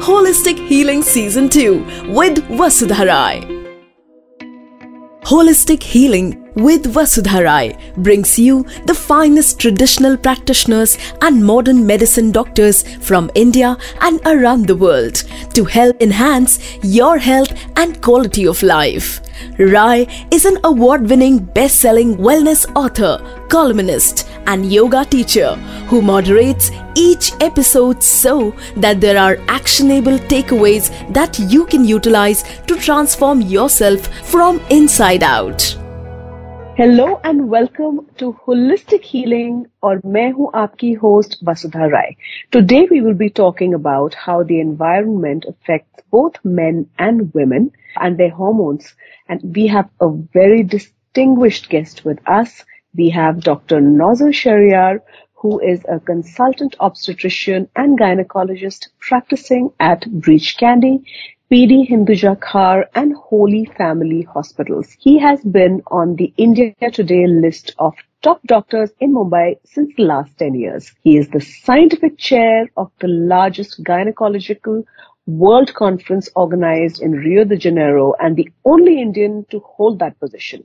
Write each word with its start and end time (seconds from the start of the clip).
Holistic 0.00 0.56
Healing 0.68 1.02
Season 1.02 1.48
2 1.48 2.12
with 2.14 2.38
Vasudha 2.48 3.04
Rai. 3.04 3.40
Holistic 5.22 5.82
Healing 5.82 6.48
with 6.54 6.84
Vasudha 6.94 7.42
Rai 7.42 7.76
brings 7.96 8.38
you 8.38 8.62
the 8.86 8.94
finest 8.94 9.58
traditional 9.58 10.16
practitioners 10.16 10.96
and 11.20 11.44
modern 11.44 11.84
medicine 11.84 12.30
doctors 12.30 12.84
from 12.98 13.28
India 13.34 13.76
and 14.00 14.20
around 14.24 14.68
the 14.68 14.76
world 14.76 15.24
to 15.54 15.64
help 15.64 16.00
enhance 16.00 16.60
your 16.84 17.18
health 17.18 17.52
and 17.76 18.00
quality 18.00 18.46
of 18.46 18.62
life. 18.62 19.20
Rai 19.58 20.06
is 20.30 20.44
an 20.44 20.58
award 20.62 21.10
winning 21.10 21.38
best 21.38 21.80
selling 21.80 22.16
wellness 22.18 22.64
author, 22.76 23.18
columnist, 23.48 24.27
and 24.47 24.71
yoga 24.71 25.05
teacher 25.05 25.55
who 25.87 26.01
moderates 26.01 26.71
each 26.95 27.33
episode 27.41 28.03
so 28.03 28.55
that 28.77 29.01
there 29.01 29.17
are 29.17 29.37
actionable 29.47 30.17
takeaways 30.33 30.91
that 31.13 31.39
you 31.39 31.65
can 31.65 31.85
utilize 31.85 32.43
to 32.67 32.75
transform 32.75 33.41
yourself 33.41 34.07
from 34.23 34.59
inside 34.69 35.23
out. 35.23 35.77
Hello 36.75 37.21
and 37.23 37.49
welcome 37.49 38.07
to 38.17 38.33
Holistic 38.45 39.03
Healing 39.03 39.67
or 39.83 39.99
मैं 40.05 40.31
हूँ 40.33 40.49
आपकी 40.61 40.93
host 41.01 41.37
Vasudha 41.45 41.89
Rai. 41.91 42.17
Today 42.51 42.87
we 42.89 43.01
will 43.01 43.13
be 43.13 43.29
talking 43.29 43.75
about 43.75 44.15
how 44.15 44.41
the 44.41 44.59
environment 44.59 45.45
affects 45.47 46.01
both 46.09 46.39
men 46.43 46.87
and 46.97 47.31
women 47.35 47.71
and 47.97 48.17
their 48.17 48.31
hormones. 48.31 48.95
And 49.29 49.55
we 49.55 49.67
have 49.67 49.87
a 50.01 50.09
very 50.09 50.63
distinguished 50.63 51.69
guest 51.69 52.03
with 52.05 52.27
us. 52.27 52.65
we 52.96 53.10
have 53.10 53.40
Dr. 53.40 53.80
Nozer 53.80 54.32
Sheriar, 54.32 55.00
who 55.34 55.60
is 55.60 55.84
a 55.88 56.00
consultant 56.00 56.74
obstetrician 56.80 57.68
and 57.76 57.98
gynecologist 57.98 58.88
practicing 58.98 59.70
at 59.78 60.10
Breach 60.10 60.56
Candy 60.56 61.04
PD 61.50 61.88
Hinduja 61.88 62.38
Khar 62.40 62.90
and 62.94 63.14
Holy 63.14 63.64
Family 63.64 64.22
Hospitals. 64.22 64.96
He 64.98 65.18
has 65.18 65.42
been 65.42 65.82
on 65.86 66.16
the 66.16 66.32
India 66.36 66.74
Today 66.92 67.26
list 67.26 67.74
of 67.78 67.94
top 68.20 68.42
doctors 68.46 68.90
in 69.00 69.14
Mumbai 69.14 69.58
since 69.64 69.94
the 69.96 70.02
last 70.02 70.36
10 70.38 70.54
years. 70.54 70.92
He 71.02 71.16
is 71.16 71.28
the 71.28 71.40
scientific 71.40 72.18
chair 72.18 72.68
of 72.76 72.90
the 73.00 73.08
largest 73.08 73.82
gynecological 73.82 74.84
world 75.26 75.72
conference 75.74 76.28
organized 76.34 77.00
in 77.00 77.12
Rio 77.12 77.44
de 77.44 77.56
Janeiro 77.56 78.14
and 78.18 78.36
the 78.36 78.50
only 78.64 79.00
Indian 79.00 79.46
to 79.50 79.60
hold 79.60 80.00
that 80.00 80.18
position. 80.18 80.64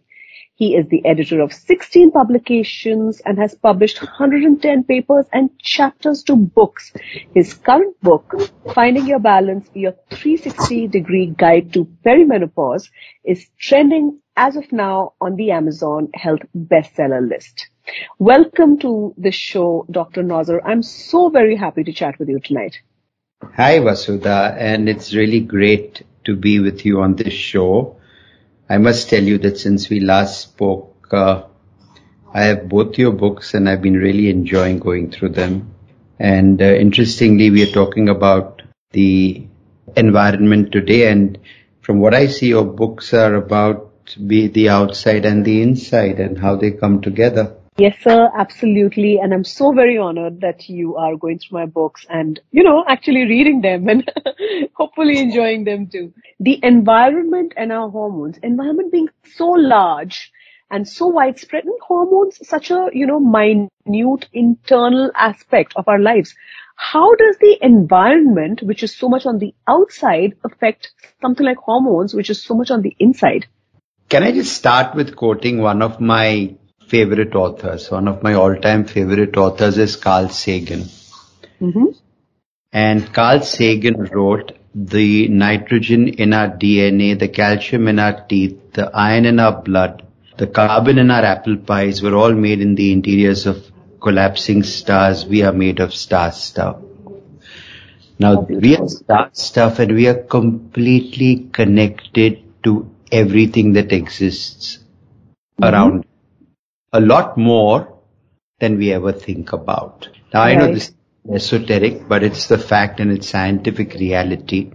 He 0.55 0.75
is 0.75 0.87
the 0.87 1.03
editor 1.03 1.41
of 1.41 1.51
16 1.51 2.11
publications 2.11 3.19
and 3.25 3.39
has 3.39 3.55
published 3.55 3.99
110 3.99 4.83
papers 4.83 5.25
and 5.33 5.49
chapters 5.57 6.21
to 6.23 6.35
books. 6.35 6.93
His 7.33 7.55
current 7.55 7.99
book, 8.01 8.35
Finding 8.75 9.07
Your 9.07 9.17
Balance, 9.17 9.67
Your 9.73 9.95
360 10.11 10.89
Degree 10.89 11.33
Guide 11.35 11.73
to 11.73 11.85
Perimenopause, 12.05 12.89
is 13.23 13.47
trending 13.59 14.19
as 14.35 14.55
of 14.55 14.71
now 14.71 15.13
on 15.19 15.37
the 15.37 15.49
Amazon 15.49 16.09
Health 16.13 16.41
bestseller 16.55 17.27
list. 17.27 17.69
Welcome 18.19 18.77
to 18.79 19.15
the 19.17 19.31
show, 19.31 19.87
Dr. 19.89 20.21
Nozer. 20.21 20.61
I'm 20.63 20.83
so 20.83 21.29
very 21.29 21.55
happy 21.55 21.83
to 21.83 21.93
chat 21.93 22.19
with 22.19 22.29
you 22.29 22.39
tonight. 22.39 22.79
Hi, 23.55 23.79
Vasudha, 23.79 24.55
and 24.55 24.87
it's 24.87 25.15
really 25.15 25.39
great 25.39 26.03
to 26.25 26.35
be 26.35 26.59
with 26.59 26.85
you 26.85 27.01
on 27.01 27.15
this 27.15 27.33
show. 27.33 27.97
I 28.73 28.79
must 28.79 29.07
tell 29.07 29.21
you 29.21 29.37
that 29.37 29.59
since 29.59 29.87
we 29.87 29.99
last 29.99 30.41
spoke, 30.41 31.07
uh, 31.11 31.43
I 32.33 32.41
have 32.45 32.67
both 32.67 32.97
your 32.97 33.11
books 33.11 33.53
and 33.53 33.69
I've 33.69 33.83
been 33.83 33.97
really 33.97 34.31
enjoying 34.31 34.79
going 34.79 35.11
through 35.11 35.29
them. 35.29 35.75
And 36.17 36.59
uh, 36.59 36.73
interestingly, 36.85 37.51
we 37.51 37.61
are 37.61 37.71
talking 37.71 38.09
about 38.09 38.63
the 38.89 39.45
environment 39.95 40.71
today. 40.71 41.11
And 41.11 41.37
from 41.81 41.99
what 41.99 42.15
I 42.15 42.25
see, 42.25 42.47
your 42.47 42.65
books 42.65 43.13
are 43.13 43.35
about 43.35 43.91
be 44.27 44.47
the 44.47 44.69
outside 44.69 45.25
and 45.25 45.45
the 45.45 45.61
inside 45.61 46.19
and 46.19 46.39
how 46.39 46.55
they 46.55 46.71
come 46.71 46.99
together. 46.99 47.55
Yes, 47.77 47.95
sir, 48.03 48.29
absolutely. 48.37 49.17
And 49.19 49.33
I'm 49.33 49.43
so 49.43 49.71
very 49.71 49.97
honored 49.97 50.41
that 50.41 50.69
you 50.69 50.95
are 50.95 51.15
going 51.15 51.39
through 51.39 51.57
my 51.57 51.65
books 51.65 52.05
and, 52.07 52.39
you 52.51 52.61
know, 52.61 52.85
actually 52.87 53.23
reading 53.23 53.61
them 53.61 53.89
and 53.89 54.11
hopefully 54.73 55.17
enjoying 55.17 55.63
them 55.63 55.87
too. 55.87 56.13
The 56.39 56.59
environment 56.61 57.53
and 57.57 57.71
our 57.71 57.89
hormones, 57.89 58.37
environment 58.43 58.91
being 58.91 59.09
so 59.35 59.47
large 59.47 60.31
and 60.69 60.87
so 60.87 61.07
widespread 61.07 61.65
and 61.65 61.79
hormones 61.81 62.47
such 62.47 62.69
a, 62.69 62.89
you 62.93 63.07
know, 63.07 63.19
minute 63.19 64.27
internal 64.33 65.09
aspect 65.15 65.73
of 65.75 65.87
our 65.87 65.99
lives. 65.99 66.35
How 66.75 67.15
does 67.15 67.37
the 67.37 67.57
environment, 67.59 68.61
which 68.61 68.83
is 68.83 68.95
so 68.95 69.09
much 69.09 69.25
on 69.25 69.39
the 69.39 69.53
outside, 69.67 70.33
affect 70.43 70.91
something 71.21 71.45
like 71.45 71.57
hormones, 71.57 72.13
which 72.13 72.29
is 72.29 72.43
so 72.43 72.53
much 72.53 72.69
on 72.69 72.83
the 72.83 72.95
inside? 72.99 73.47
Can 74.09 74.21
I 74.21 74.31
just 74.31 74.53
start 74.53 74.95
with 74.95 75.15
quoting 75.15 75.59
one 75.59 75.81
of 75.81 75.99
my 75.99 76.55
favorite 76.93 77.35
authors. 77.43 77.89
One 77.89 78.07
of 78.07 78.21
my 78.21 78.33
all-time 78.35 78.85
favorite 78.85 79.35
authors 79.35 79.77
is 79.77 79.95
Carl 79.95 80.29
Sagan. 80.29 80.83
Mm-hmm. 81.61 81.85
And 82.71 83.13
Carl 83.13 83.41
Sagan 83.41 84.03
wrote, 84.11 84.51
the 84.75 85.27
nitrogen 85.27 86.07
in 86.07 86.33
our 86.33 86.49
DNA, 86.49 87.17
the 87.17 87.27
calcium 87.27 87.87
in 87.87 87.99
our 87.99 88.25
teeth, 88.27 88.73
the 88.73 88.89
iron 88.93 89.25
in 89.25 89.39
our 89.39 89.61
blood, 89.61 90.03
the 90.37 90.47
carbon 90.47 90.97
in 90.97 91.11
our 91.11 91.23
apple 91.23 91.57
pies 91.57 92.01
were 92.01 92.15
all 92.15 92.33
made 92.33 92.61
in 92.61 92.75
the 92.75 92.91
interiors 92.91 93.45
of 93.45 93.57
collapsing 94.01 94.63
stars. 94.63 95.25
We 95.25 95.43
are 95.43 95.53
made 95.53 95.79
of 95.79 95.93
star 95.93 96.31
stuff. 96.31 96.77
Now 98.19 98.41
we 98.41 98.75
are 98.77 98.87
star 98.87 99.29
stuff 99.33 99.79
and 99.79 99.93
we 99.93 100.07
are 100.07 100.23
completely 100.23 101.49
connected 101.51 102.41
to 102.63 102.89
everything 103.11 103.73
that 103.73 103.91
exists 103.91 104.77
mm-hmm. 104.77 105.65
around 105.65 106.05
a 106.93 107.01
lot 107.01 107.37
more 107.37 107.97
than 108.59 108.77
we 108.77 108.93
ever 108.93 109.11
think 109.11 109.51
about. 109.51 110.07
Now 110.33 110.41
right. 110.41 110.55
I 110.57 110.59
know 110.59 110.73
this 110.73 110.89
is 110.89 110.95
esoteric, 111.33 112.07
but 112.07 112.23
it's 112.23 112.47
the 112.47 112.59
fact 112.59 112.99
and 112.99 113.11
it's 113.11 113.29
scientific 113.29 113.95
reality. 113.95 114.71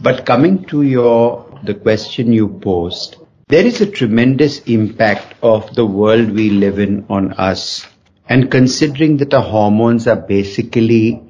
But 0.00 0.26
coming 0.26 0.64
to 0.66 0.82
your, 0.82 1.60
the 1.62 1.74
question 1.74 2.32
you 2.32 2.48
posed, 2.48 3.16
there 3.46 3.64
is 3.64 3.80
a 3.80 3.90
tremendous 3.90 4.58
impact 4.60 5.34
of 5.42 5.72
the 5.76 5.86
world 5.86 6.30
we 6.30 6.50
live 6.50 6.80
in 6.80 7.06
on 7.08 7.32
us. 7.34 7.86
And 8.28 8.50
considering 8.50 9.18
that 9.18 9.34
our 9.34 9.42
hormones 9.42 10.08
are 10.08 10.16
basically 10.16 11.22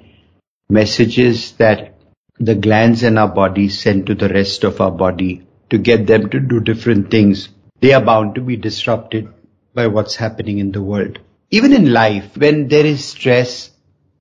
messages 0.71 1.53
that 1.53 1.95
the 2.39 2.55
glands 2.55 3.03
in 3.03 3.19
our 3.19 3.29
body 3.29 3.69
send 3.69 4.07
to 4.07 4.15
the 4.15 4.29
rest 4.31 4.65
of 4.65 4.81
our 4.81 4.91
body 4.91 5.47
to 5.69 5.77
get 5.77 6.07
them 6.07 6.31
to 6.31 6.41
do 6.41 6.61
different 6.61 7.11
things, 7.11 7.51
they 7.81 7.93
are 7.93 8.03
bound 8.03 8.35
to 8.37 8.41
be 8.41 8.57
disrupted 8.57 9.29
by 9.75 9.87
what's 9.87 10.17
happening 10.17 10.59
in 10.59 10.73
the 10.73 10.83
world. 10.83 11.19
Even 11.51 11.73
in 11.73 11.93
life, 11.93 12.37
when 12.37 12.69
there 12.69 12.85
is 12.85 13.05
stress, 13.05 13.71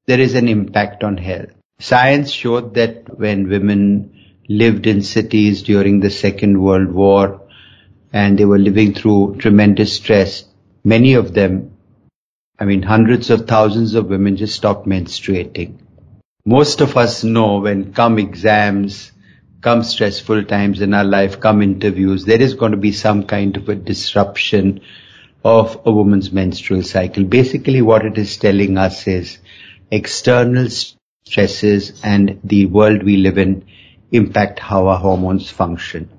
there 0.06 0.20
is 0.20 0.36
an 0.36 0.48
impact 0.48 1.04
on 1.04 1.18
health. 1.18 1.50
Science 1.80 2.32
showed 2.32 2.74
that 2.76 3.18
when 3.18 3.50
women 3.50 4.14
lived 4.48 4.88
in 4.88 5.02
cities 5.02 5.64
during 5.64 6.00
the 6.00 6.10
Second 6.10 6.62
World 6.62 6.92
War 6.92 7.42
and 8.14 8.38
they 8.38 8.46
were 8.46 8.60
living 8.60 8.94
through 8.94 9.38
tremendous 9.40 9.94
stress, 9.94 10.44
many 10.84 11.14
of 11.14 11.34
them, 11.34 11.78
I 12.60 12.66
mean 12.66 12.84
hundreds 12.84 13.30
of 13.30 13.48
thousands 13.48 13.96
of 13.96 14.08
women 14.08 14.38
just 14.38 14.56
stopped 14.56 14.88
menstruating. 14.88 15.80
Most 16.46 16.82
of 16.82 16.98
us 16.98 17.24
know 17.24 17.60
when 17.60 17.94
come 17.94 18.20
exams, 18.20 19.12
come 19.62 19.84
stressful 19.84 20.46
times 20.46 20.82
in 20.82 20.94
our 20.94 21.04
life, 21.04 21.40
come 21.40 21.62
interviews, 21.62 22.26
there 22.26 22.42
is 22.42 22.56
going 22.56 22.72
to 22.72 22.78
be 22.78 22.92
some 22.92 23.26
kind 23.26 23.58
of 23.58 23.70
a 23.70 23.76
disruption 23.76 24.82
of 25.44 25.82
a 25.86 25.92
woman's 25.92 26.32
menstrual 26.32 26.84
cycle. 26.84 27.24
Basically 27.24 27.82
what 27.82 28.06
it 28.06 28.18
is 28.18 28.38
telling 28.38 28.78
us 28.78 29.08
is 29.08 29.40
external 29.90 30.68
stresses 31.26 32.02
and 32.04 32.40
the 32.44 32.66
world 32.66 33.04
we 33.04 33.18
live 33.18 33.38
in 33.38 33.66
impact 34.12 34.60
how 34.60 34.88
our 34.88 34.98
hormones 34.98 35.50
function. 35.50 36.10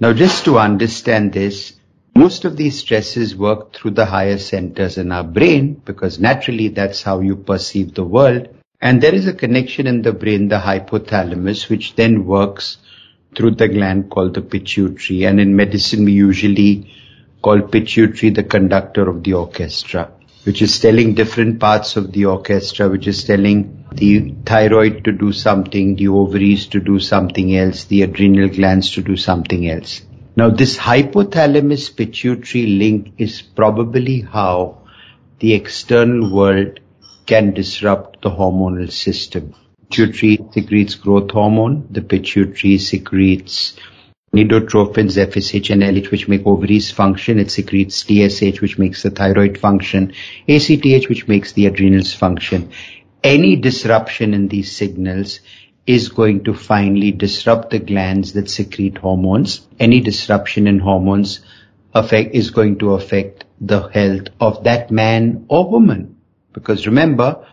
Now 0.00 0.12
just 0.12 0.44
to 0.46 0.58
understand 0.58 1.32
this, 1.32 1.74
most 2.14 2.44
of 2.44 2.56
these 2.56 2.78
stresses 2.78 3.34
work 3.36 3.74
through 3.74 3.92
the 3.92 4.04
higher 4.04 4.38
centers 4.38 4.98
in 4.98 5.12
our 5.12 5.24
brain 5.24 5.80
because 5.84 6.18
naturally 6.18 6.68
that's 6.68 7.02
how 7.02 7.20
you 7.20 7.36
perceive 7.36 7.94
the 7.94 8.04
world. 8.04 8.48
And 8.80 9.00
there 9.00 9.14
is 9.14 9.26
a 9.26 9.32
connection 9.32 9.86
in 9.86 10.02
the 10.02 10.12
brain, 10.12 10.48
the 10.48 10.58
hypothalamus, 10.58 11.68
which 11.68 11.94
then 11.94 12.26
works 12.26 12.78
through 13.34 13.52
the 13.52 13.68
gland 13.68 14.10
called 14.10 14.34
the 14.34 14.42
pituitary. 14.42 15.24
And 15.24 15.40
in 15.40 15.56
medicine, 15.56 16.04
we 16.04 16.12
usually 16.12 16.92
called 17.42 17.70
pituitary 17.72 18.30
the 18.30 18.44
conductor 18.44 19.08
of 19.08 19.22
the 19.24 19.34
orchestra, 19.34 20.10
which 20.44 20.62
is 20.62 20.78
telling 20.78 21.14
different 21.14 21.60
parts 21.60 21.96
of 21.96 22.12
the 22.12 22.24
orchestra, 22.26 22.88
which 22.88 23.06
is 23.06 23.24
telling 23.24 23.84
the 23.92 24.34
thyroid 24.46 25.04
to 25.04 25.12
do 25.12 25.32
something, 25.32 25.96
the 25.96 26.08
ovaries 26.08 26.66
to 26.68 26.80
do 26.80 26.98
something 26.98 27.56
else, 27.56 27.84
the 27.84 28.02
adrenal 28.02 28.48
glands 28.48 28.92
to 28.92 29.02
do 29.02 29.16
something 29.16 29.68
else. 29.68 30.02
Now 30.34 30.48
this 30.48 30.78
hypothalamus 30.78 31.94
pituitary 31.94 32.66
link 32.66 33.12
is 33.18 33.42
probably 33.42 34.20
how 34.20 34.78
the 35.40 35.52
external 35.54 36.32
world 36.34 36.80
can 37.26 37.52
disrupt 37.52 38.22
the 38.22 38.30
hormonal 38.30 38.90
system. 38.90 39.54
pituitary 39.92 40.38
secretes 40.52 40.94
growth 40.94 41.30
hormone. 41.32 41.86
The 41.90 42.00
pituitary 42.00 42.78
secretes 42.78 43.76
Gonadotrophins, 44.34 45.18
FSH 45.18 45.68
and 45.68 45.82
LH, 45.82 46.10
which 46.10 46.26
make 46.26 46.46
ovaries 46.46 46.90
function. 46.90 47.38
It 47.38 47.50
secretes 47.50 48.02
TSH, 48.02 48.62
which 48.62 48.78
makes 48.78 49.02
the 49.02 49.10
thyroid 49.10 49.58
function. 49.58 50.14
ACTH, 50.48 51.10
which 51.10 51.28
makes 51.28 51.52
the 51.52 51.66
adrenals 51.66 52.14
function. 52.14 52.70
Any 53.22 53.56
disruption 53.56 54.32
in 54.32 54.48
these 54.48 54.74
signals 54.74 55.40
is 55.86 56.08
going 56.08 56.44
to 56.44 56.54
finally 56.54 57.12
disrupt 57.12 57.68
the 57.68 57.78
glands 57.78 58.32
that 58.32 58.48
secrete 58.48 58.96
hormones. 58.96 59.66
Any 59.78 60.00
disruption 60.00 60.66
in 60.66 60.78
hormones 60.78 61.40
affect, 61.92 62.34
is 62.34 62.52
going 62.52 62.78
to 62.78 62.94
affect 62.94 63.44
the 63.60 63.88
health 63.88 64.28
of 64.40 64.64
that 64.64 64.90
man 64.90 65.44
or 65.48 65.68
woman. 65.68 66.16
Because 66.54 66.86
remember, 66.86 67.46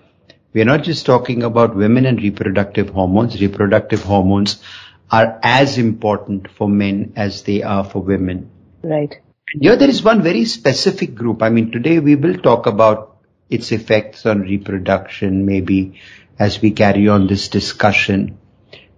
we 0.54 0.62
are 0.62 0.66
not 0.66 0.84
just 0.84 1.06
talking 1.06 1.44
about 1.44 1.76
women 1.76 2.06
and 2.06 2.22
reproductive 2.22 2.90
hormones. 2.90 3.42
Reproductive 3.42 4.02
hormones 4.02 4.64
are 5.11 5.39
as 5.41 5.77
important 5.77 6.50
for 6.51 6.69
men 6.69 7.13
as 7.15 7.44
they 7.44 7.63
are 7.63 7.83
for 7.83 8.01
women. 8.01 8.50
Right. 8.83 9.19
Here 9.59 9.75
there 9.75 9.89
is 9.89 10.03
one 10.03 10.21
very 10.21 10.45
specific 10.45 11.15
group. 11.15 11.41
I 11.41 11.50
mean, 11.50 11.71
today 11.71 12.00
we 12.00 12.15
will 12.15 12.38
talk 12.38 12.67
about 12.67 13.17
its 13.50 13.71
effects 13.71 14.25
on 14.25 14.41
reproduction, 14.41 15.45
maybe 15.45 16.00
as 16.38 16.61
we 16.61 16.71
carry 16.71 17.07
on 17.07 17.27
this 17.27 17.47
discussion. 17.47 18.38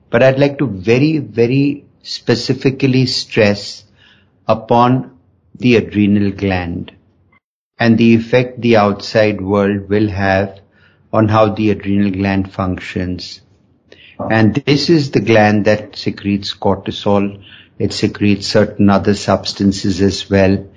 But 0.10 0.24
I'd 0.24 0.40
like 0.40 0.58
to 0.58 0.68
very, 0.68 1.20
very 1.20 1.86
specifically 2.04 3.06
stress 3.06 3.86
upon 4.48 5.18
the 5.56 5.78
adrenal 5.78 6.32
gland 6.32 6.92
and 7.80 7.98
the 7.98 8.16
effect 8.16 8.60
the 8.60 8.78
outside 8.78 9.40
world 9.40 9.88
will 9.88 10.10
have 10.10 10.60
on 11.14 11.28
how 11.28 11.54
the 11.54 11.72
adrenal 11.72 12.12
gland 12.12 12.52
functions 12.52 13.42
and 14.20 14.56
this 14.56 14.90
is 14.90 15.12
the 15.12 15.20
gland 15.20 15.66
that 15.66 15.96
secretes 15.96 16.54
cortisol. 16.54 17.44
It 17.80 17.94
secretes 17.94 18.48
certain 18.48 18.90
other 18.90 19.14
substances 19.14 20.02
as 20.02 20.30
well. 20.30 20.68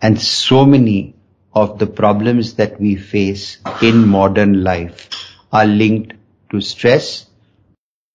And 0.00 0.20
so 0.20 0.64
many 0.64 1.14
of 1.52 1.78
the 1.78 1.86
problems 1.86 2.54
that 2.54 2.80
we 2.80 2.96
face 2.96 3.58
in 3.82 4.08
modern 4.08 4.64
life 4.64 5.08
are 5.52 5.66
linked 5.66 6.14
to 6.50 6.60
stress, 6.60 7.26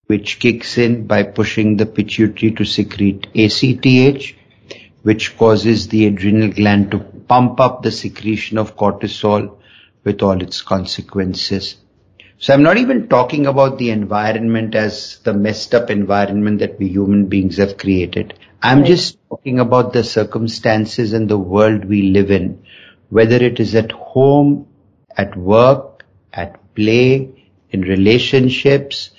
which 0.07 0.39
kicks 0.39 0.77
in 0.77 1.07
by 1.07 1.23
pushing 1.23 1.77
the 1.77 1.85
pituitary 1.85 2.51
to 2.53 2.65
secrete 2.65 3.27
ACTH, 3.35 4.33
which 5.03 5.37
causes 5.37 5.87
the 5.87 6.07
adrenal 6.07 6.51
gland 6.51 6.91
to 6.91 6.99
pump 6.99 7.59
up 7.59 7.81
the 7.81 7.91
secretion 7.91 8.57
of 8.57 8.75
cortisol 8.75 9.57
with 10.03 10.21
all 10.21 10.41
its 10.41 10.61
consequences. 10.61 11.77
So 12.41 12.53
I'm 12.53 12.63
not 12.63 12.77
even 12.77 13.09
talking 13.09 13.47
about 13.47 13.77
the 13.77 13.89
environment 13.89 14.73
as 14.73 15.19
the 15.23 15.33
messed 15.33 15.75
up 15.75 15.89
environment 15.89 16.59
that 16.59 16.79
we 16.79 16.87
human 16.87 17.25
beings 17.25 17.57
have 17.57 17.77
created. 17.77 18.33
I'm 18.61 18.79
right. 18.79 18.87
just 18.87 19.17
talking 19.27 19.59
about 19.59 19.91
the 19.91 20.05
circumstances 20.05 21.11
and 21.11 21.27
the 21.27 21.37
world 21.37 21.83
we 21.83 22.03
live 22.03 22.31
in, 22.31 22.63
whether 23.09 23.35
it 23.35 23.59
is 23.59 23.75
at 23.75 23.91
home, 23.91 24.67
at 25.17 25.35
work, 25.35 26.05
at 26.31 26.73
play, 26.75 27.49
in 27.71 27.81
relationships, 27.81 29.09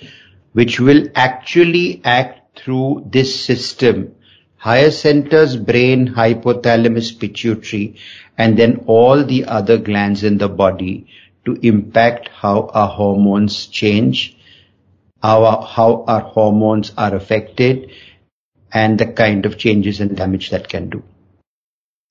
which 0.53 0.79
will 0.79 1.07
actually 1.13 2.01
act 2.03 2.59
through 2.59 3.05
this 3.05 3.39
system. 3.39 4.15
Higher 4.57 4.89
centers, 4.89 5.55
brain, 5.55 6.07
hypothalamus, 6.07 7.19
pituitary, 7.19 7.97
and 8.35 8.57
then 8.57 8.85
all 8.87 9.23
the 9.23 9.45
other 9.45 9.77
glands 9.77 10.23
in 10.23 10.39
the 10.39 10.49
body 10.49 11.05
to 11.45 11.57
impact 11.61 12.29
how 12.29 12.67
our 12.67 12.87
hormones 12.87 13.67
change, 13.67 14.37
our, 15.23 15.65
how 15.65 16.03
our 16.07 16.21
hormones 16.21 16.91
are 16.97 17.15
affected, 17.15 17.91
and 18.73 18.99
the 18.99 19.07
kind 19.07 19.45
of 19.45 19.57
changes 19.57 19.99
and 19.99 20.15
damage 20.15 20.49
that 20.51 20.69
can 20.69 20.89
do. 20.89 21.03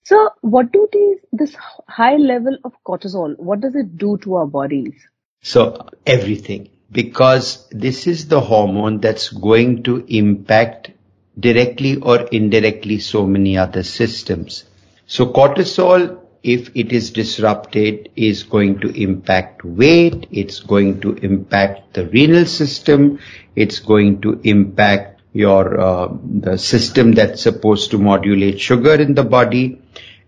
So, 0.04 0.30
what 0.40 0.72
do 0.72 0.88
these, 0.92 1.18
this 1.32 1.56
high 1.86 2.16
level 2.16 2.58
of 2.64 2.72
cortisol, 2.86 3.38
what 3.38 3.60
does 3.60 3.76
it 3.76 3.96
do 3.96 4.18
to 4.18 4.34
our 4.36 4.46
bodies? 4.46 4.94
So, 5.42 5.88
everything. 6.06 6.70
Because 6.90 7.68
this 7.70 8.08
is 8.08 8.26
the 8.26 8.40
hormone 8.40 8.98
that's 8.98 9.28
going 9.28 9.84
to 9.84 10.04
impact 10.08 10.90
directly 11.38 11.96
or 11.96 12.22
indirectly 12.22 12.98
so 12.98 13.26
many 13.26 13.56
other 13.56 13.82
systems. 13.82 14.64
So 15.06 15.26
cortisol 15.32 16.19
if 16.42 16.70
it 16.74 16.92
is 16.92 17.10
disrupted 17.10 18.10
is 18.16 18.42
going 18.44 18.80
to 18.80 18.88
impact 18.90 19.64
weight, 19.64 20.26
it's 20.30 20.60
going 20.60 21.00
to 21.00 21.14
impact 21.14 21.94
the 21.94 22.06
renal 22.06 22.46
system, 22.46 23.18
it's 23.56 23.78
going 23.80 24.20
to 24.22 24.40
impact 24.44 25.22
your 25.32 25.80
uh, 25.80 26.08
the 26.40 26.56
system 26.58 27.12
that's 27.12 27.42
supposed 27.42 27.90
to 27.92 27.98
modulate 27.98 28.60
sugar 28.60 28.94
in 28.94 29.14
the 29.14 29.24
body. 29.24 29.80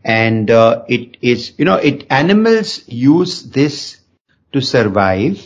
And 0.04 0.50
uh, 0.50 0.84
it 0.88 1.16
is 1.22 1.52
you 1.58 1.64
know 1.64 1.76
it 1.76 2.06
animals 2.10 2.82
use 2.88 3.42
this 3.50 4.00
to 4.52 4.60
survive 4.60 5.40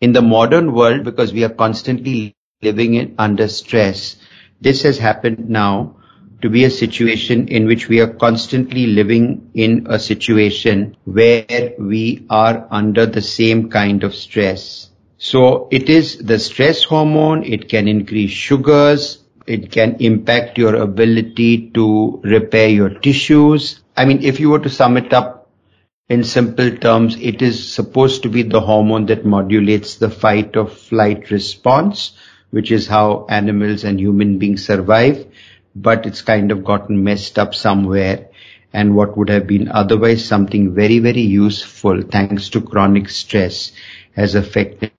in 0.00 0.12
the 0.12 0.22
modern 0.22 0.72
world 0.74 1.04
because 1.04 1.32
we 1.32 1.44
are 1.44 1.48
constantly 1.64 2.36
living 2.62 2.94
in 2.94 3.14
under 3.18 3.48
stress. 3.48 4.16
This 4.60 4.82
has 4.82 4.98
happened 4.98 5.48
now 5.48 5.96
to 6.44 6.50
be 6.50 6.64
a 6.64 6.70
situation 6.70 7.48
in 7.48 7.64
which 7.64 7.88
we 7.88 8.00
are 8.00 8.12
constantly 8.12 8.86
living 8.86 9.50
in 9.54 9.86
a 9.88 9.98
situation 9.98 10.94
where 11.04 11.72
we 11.78 12.26
are 12.28 12.68
under 12.70 13.06
the 13.06 13.22
same 13.22 13.70
kind 13.70 14.04
of 14.04 14.14
stress. 14.14 14.90
So 15.16 15.68
it 15.70 15.88
is 15.88 16.18
the 16.18 16.38
stress 16.38 16.84
hormone, 16.84 17.44
it 17.44 17.70
can 17.70 17.88
increase 17.88 18.30
sugars, 18.30 19.24
it 19.46 19.72
can 19.72 19.96
impact 20.00 20.58
your 20.58 20.74
ability 20.74 21.70
to 21.70 22.20
repair 22.22 22.68
your 22.68 22.90
tissues. 22.90 23.80
I 23.96 24.04
mean, 24.04 24.22
if 24.22 24.38
you 24.38 24.50
were 24.50 24.58
to 24.58 24.68
sum 24.68 24.98
it 24.98 25.14
up 25.14 25.50
in 26.10 26.24
simple 26.24 26.76
terms, 26.76 27.16
it 27.16 27.40
is 27.40 27.72
supposed 27.72 28.22
to 28.24 28.28
be 28.28 28.42
the 28.42 28.60
hormone 28.60 29.06
that 29.06 29.24
modulates 29.24 29.94
the 29.94 30.10
fight 30.10 30.58
or 30.58 30.66
flight 30.66 31.30
response, 31.30 32.18
which 32.50 32.70
is 32.70 32.86
how 32.86 33.24
animals 33.30 33.84
and 33.84 33.98
human 33.98 34.36
beings 34.36 34.66
survive 34.66 35.26
but 35.74 36.06
it's 36.06 36.22
kind 36.22 36.50
of 36.50 36.64
gotten 36.64 37.04
messed 37.04 37.38
up 37.38 37.54
somewhere 37.54 38.28
and 38.72 38.96
what 38.96 39.16
would 39.16 39.28
have 39.28 39.46
been 39.46 39.68
otherwise 39.68 40.24
something 40.24 40.74
very, 40.74 40.98
very 40.98 41.20
useful 41.20 42.02
thanks 42.02 42.48
to 42.50 42.60
chronic 42.60 43.08
stress 43.08 43.72
has 44.14 44.34
affected 44.34 44.92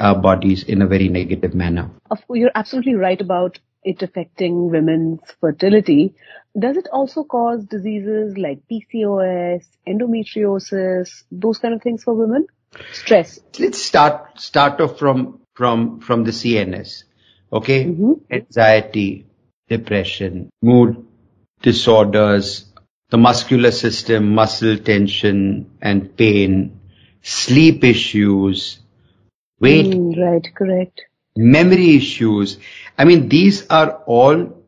our 0.00 0.16
bodies 0.16 0.62
in 0.64 0.82
a 0.82 0.86
very 0.86 1.08
negative 1.08 1.54
manner. 1.54 1.90
You're 2.30 2.50
absolutely 2.54 2.94
right 2.94 3.20
about 3.20 3.58
it 3.82 4.02
affecting 4.02 4.70
women's 4.70 5.20
fertility. 5.40 6.14
Does 6.58 6.76
it 6.76 6.88
also 6.92 7.24
cause 7.24 7.64
diseases 7.64 8.36
like 8.36 8.60
PCOS, 8.70 9.64
endometriosis, 9.86 11.24
those 11.30 11.58
kind 11.58 11.74
of 11.74 11.82
things 11.82 12.02
for 12.02 12.14
women? 12.14 12.46
Stress. 12.92 13.38
Let's 13.58 13.80
start 13.80 14.40
start 14.40 14.80
off 14.80 14.98
from 14.98 15.40
from 15.54 16.00
from 16.00 16.24
the 16.24 16.30
CNS. 16.30 17.04
Okay, 17.52 17.84
mm-hmm. 17.84 18.12
anxiety, 18.30 19.25
depression, 19.68 20.50
mood 20.62 21.06
disorders, 21.62 22.66
the 23.10 23.18
muscular 23.18 23.70
system, 23.70 24.34
muscle 24.34 24.76
tension 24.78 25.70
and 25.80 26.16
pain, 26.16 26.80
sleep 27.22 27.84
issues, 27.84 28.80
weight. 29.60 29.86
Mm, 29.86 30.16
right, 30.16 30.54
correct. 30.54 31.02
Memory 31.36 31.96
issues. 31.96 32.58
I 32.96 33.04
mean, 33.04 33.28
these 33.28 33.66
are 33.68 34.02
all 34.06 34.64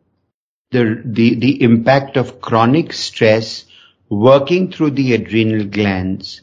the, 0.70 1.02
the, 1.04 1.34
the 1.34 1.62
impact 1.62 2.16
of 2.16 2.40
chronic 2.40 2.92
stress 2.92 3.64
working 4.10 4.70
through 4.70 4.90
the 4.90 5.14
adrenal 5.14 5.64
glands, 5.66 6.42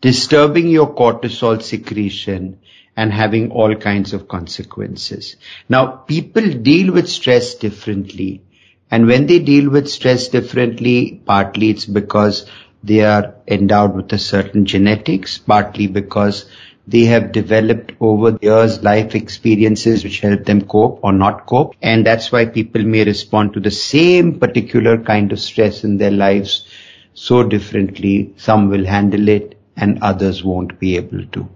disturbing 0.00 0.68
your 0.68 0.94
cortisol 0.94 1.62
secretion, 1.62 2.60
and 2.96 3.12
having 3.12 3.50
all 3.50 3.74
kinds 3.74 4.12
of 4.12 4.28
consequences. 4.28 5.36
Now, 5.68 5.86
people 5.86 6.48
deal 6.52 6.92
with 6.92 7.08
stress 7.08 7.54
differently. 7.54 8.42
And 8.90 9.06
when 9.06 9.26
they 9.26 9.38
deal 9.40 9.70
with 9.70 9.88
stress 9.88 10.28
differently, 10.28 11.20
partly 11.24 11.70
it's 11.70 11.86
because 11.86 12.46
they 12.82 13.00
are 13.00 13.34
endowed 13.48 13.94
with 13.96 14.12
a 14.12 14.18
certain 14.18 14.66
genetics, 14.66 15.38
partly 15.38 15.86
because 15.86 16.46
they 16.86 17.04
have 17.06 17.32
developed 17.32 17.92
over 17.98 18.38
years 18.42 18.82
life 18.82 19.14
experiences 19.14 20.04
which 20.04 20.20
help 20.20 20.44
them 20.44 20.60
cope 20.62 21.00
or 21.02 21.12
not 21.12 21.46
cope. 21.46 21.74
And 21.80 22.06
that's 22.06 22.30
why 22.30 22.44
people 22.46 22.82
may 22.82 23.04
respond 23.04 23.54
to 23.54 23.60
the 23.60 23.70
same 23.70 24.38
particular 24.38 24.98
kind 24.98 25.32
of 25.32 25.40
stress 25.40 25.82
in 25.82 25.96
their 25.96 26.10
lives 26.10 26.68
so 27.14 27.42
differently. 27.42 28.34
Some 28.36 28.68
will 28.68 28.84
handle 28.84 29.28
it 29.28 29.58
and 29.76 30.02
others 30.02 30.44
won't 30.44 30.78
be 30.78 30.96
able 30.96 31.24
to. 31.26 31.48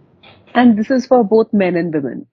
And 0.58 0.76
this 0.76 0.90
is 0.90 1.06
for 1.06 1.22
both 1.22 1.52
men 1.52 1.76
and 1.76 1.94
women. 1.94 2.26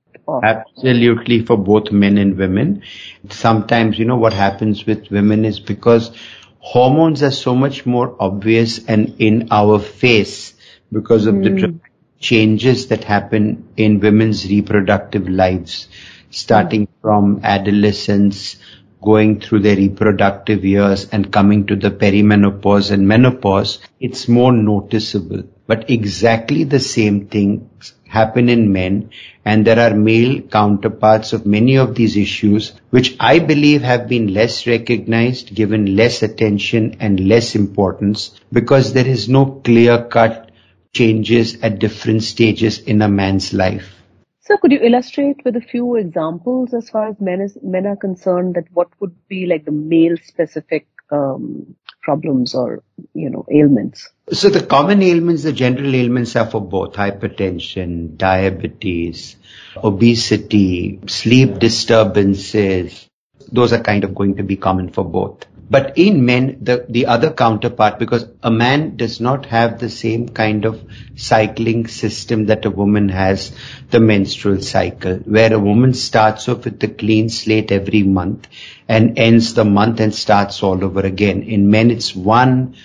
Absolutely 0.44 1.46
for 1.46 1.58
both 1.58 1.92
men 1.92 2.18
and 2.18 2.36
women. 2.36 2.82
Sometimes, 3.30 4.00
you 4.00 4.06
know, 4.06 4.16
what 4.16 4.34
happens 4.34 4.84
with 4.84 5.12
women 5.12 5.46
is 5.46 5.60
because 5.60 6.10
hormones 6.58 7.22
are 7.22 7.30
so 7.30 7.54
much 7.54 7.86
more 7.86 8.16
obvious 8.20 8.84
and 8.88 9.18
in 9.20 9.50
our 9.52 9.78
face 9.78 10.56
because 10.92 11.28
of 11.28 11.36
mm. 11.36 11.44
the 11.44 11.68
hmm. 11.68 11.78
changes 12.18 12.88
that 12.88 13.04
happen 13.04 13.68
in 13.78 14.00
women's 14.00 14.44
reproductive 14.50 15.30
lives, 15.30 15.88
starting 16.32 16.88
from 17.04 17.42
adolescence, 17.44 18.56
going 19.04 19.40
through 19.40 19.60
their 19.60 19.76
reproductive 19.76 20.66
years 20.66 21.08
and 21.10 21.32
coming 21.32 21.68
to 21.68 21.76
the 21.76 21.92
perimenopause 21.92 22.90
and 22.90 23.08
menopause, 23.08 23.78
it's 24.00 24.28
more 24.28 24.52
noticeable. 24.52 25.44
But 25.68 25.90
exactly 25.90 26.64
the 26.64 26.80
same 26.80 27.28
things 27.28 27.94
happen 28.08 28.50
in 28.50 28.72
men 28.72 29.10
and 29.44 29.66
there 29.66 29.80
are 29.80 29.96
male 29.96 30.42
counterparts 30.42 31.34
of 31.34 31.46
many 31.46 31.78
of 31.78 31.96
these 31.96 32.16
issues 32.16 32.74
which 32.92 33.16
I 33.20 33.40
believe 33.40 33.82
have 33.82 34.08
been 34.08 34.34
less 34.34 34.68
recognized, 34.68 35.56
given 35.56 35.96
less 35.96 36.22
attention 36.24 36.98
and 37.00 37.28
less 37.28 37.56
importance 37.56 38.40
because 38.52 38.94
there 38.94 39.08
is 39.08 39.28
no 39.28 39.46
clear 39.46 40.04
cut 40.06 40.52
changes 40.94 41.58
at 41.62 41.80
different 41.80 42.24
stages 42.24 42.80
in 42.80 43.02
a 43.02 43.10
man's 43.10 43.54
life. 43.54 43.96
So 44.42 44.58
could 44.58 44.72
you 44.72 44.80
illustrate 44.80 45.44
with 45.44 45.56
a 45.56 45.62
few 45.62 45.96
examples 45.96 46.74
as 46.74 46.90
far 46.90 47.10
as 47.10 47.20
men 47.20 47.42
is, 47.42 47.58
men 47.64 47.88
are 47.88 47.96
concerned 47.96 48.56
that 48.56 48.66
what 48.72 48.90
would 49.00 49.16
be 49.28 49.48
like 49.48 49.66
the 49.66 49.72
male 49.72 50.18
specific 50.24 50.88
um, 51.12 51.76
problems 52.06 52.54
or 52.56 52.84
you 53.14 53.30
know 53.30 53.46
ailments? 53.52 54.10
So 54.32 54.50
the 54.50 54.66
common 54.66 55.02
ailments, 55.02 55.44
the 55.44 55.54
general 55.54 55.96
ailments 55.96 56.36
are 56.36 56.50
for 56.50 56.62
both 56.62 56.94
hypertension, 56.94 58.16
diabetes, 58.18 59.36
obesity, 59.76 61.00
sleep 61.08 61.60
disturbances. 61.60 63.10
Those 63.52 63.74
are 63.74 63.84
kind 63.84 64.04
of 64.04 64.16
going 64.16 64.38
to 64.38 64.44
be 64.44 64.56
common 64.56 64.90
for 64.92 65.04
both. 65.04 65.46
But 65.68 65.98
in 65.98 66.26
men, 66.26 66.60
the, 66.62 66.86
the 66.88 67.08
other 67.08 67.32
counterpart, 67.32 67.98
because 67.98 68.28
a 68.44 68.52
man 68.52 68.98
does 68.98 69.20
not 69.20 69.48
have 69.48 69.80
the 69.80 69.90
same 69.90 70.30
kind 70.30 70.64
of 70.64 70.84
cycling 71.16 71.88
system 71.88 72.46
that 72.48 72.66
a 72.66 72.70
woman 72.70 73.10
has, 73.10 73.52
the 73.90 74.00
menstrual 74.00 74.62
cycle, 74.62 75.16
where 75.38 75.52
a 75.52 75.60
woman 75.60 75.96
starts 75.96 76.48
off 76.50 76.66
with 76.66 76.84
a 76.84 76.88
clean 76.88 77.30
slate 77.30 77.72
every 77.72 78.04
month 78.04 78.48
and 78.88 79.18
ends 79.18 79.54
the 79.54 79.66
month 79.66 80.00
and 80.00 80.14
starts 80.14 80.62
all 80.64 80.84
over 80.84 81.02
again. 81.02 81.44
In 81.44 81.70
men, 81.70 81.92
it's 81.92 82.16
one 82.16 82.76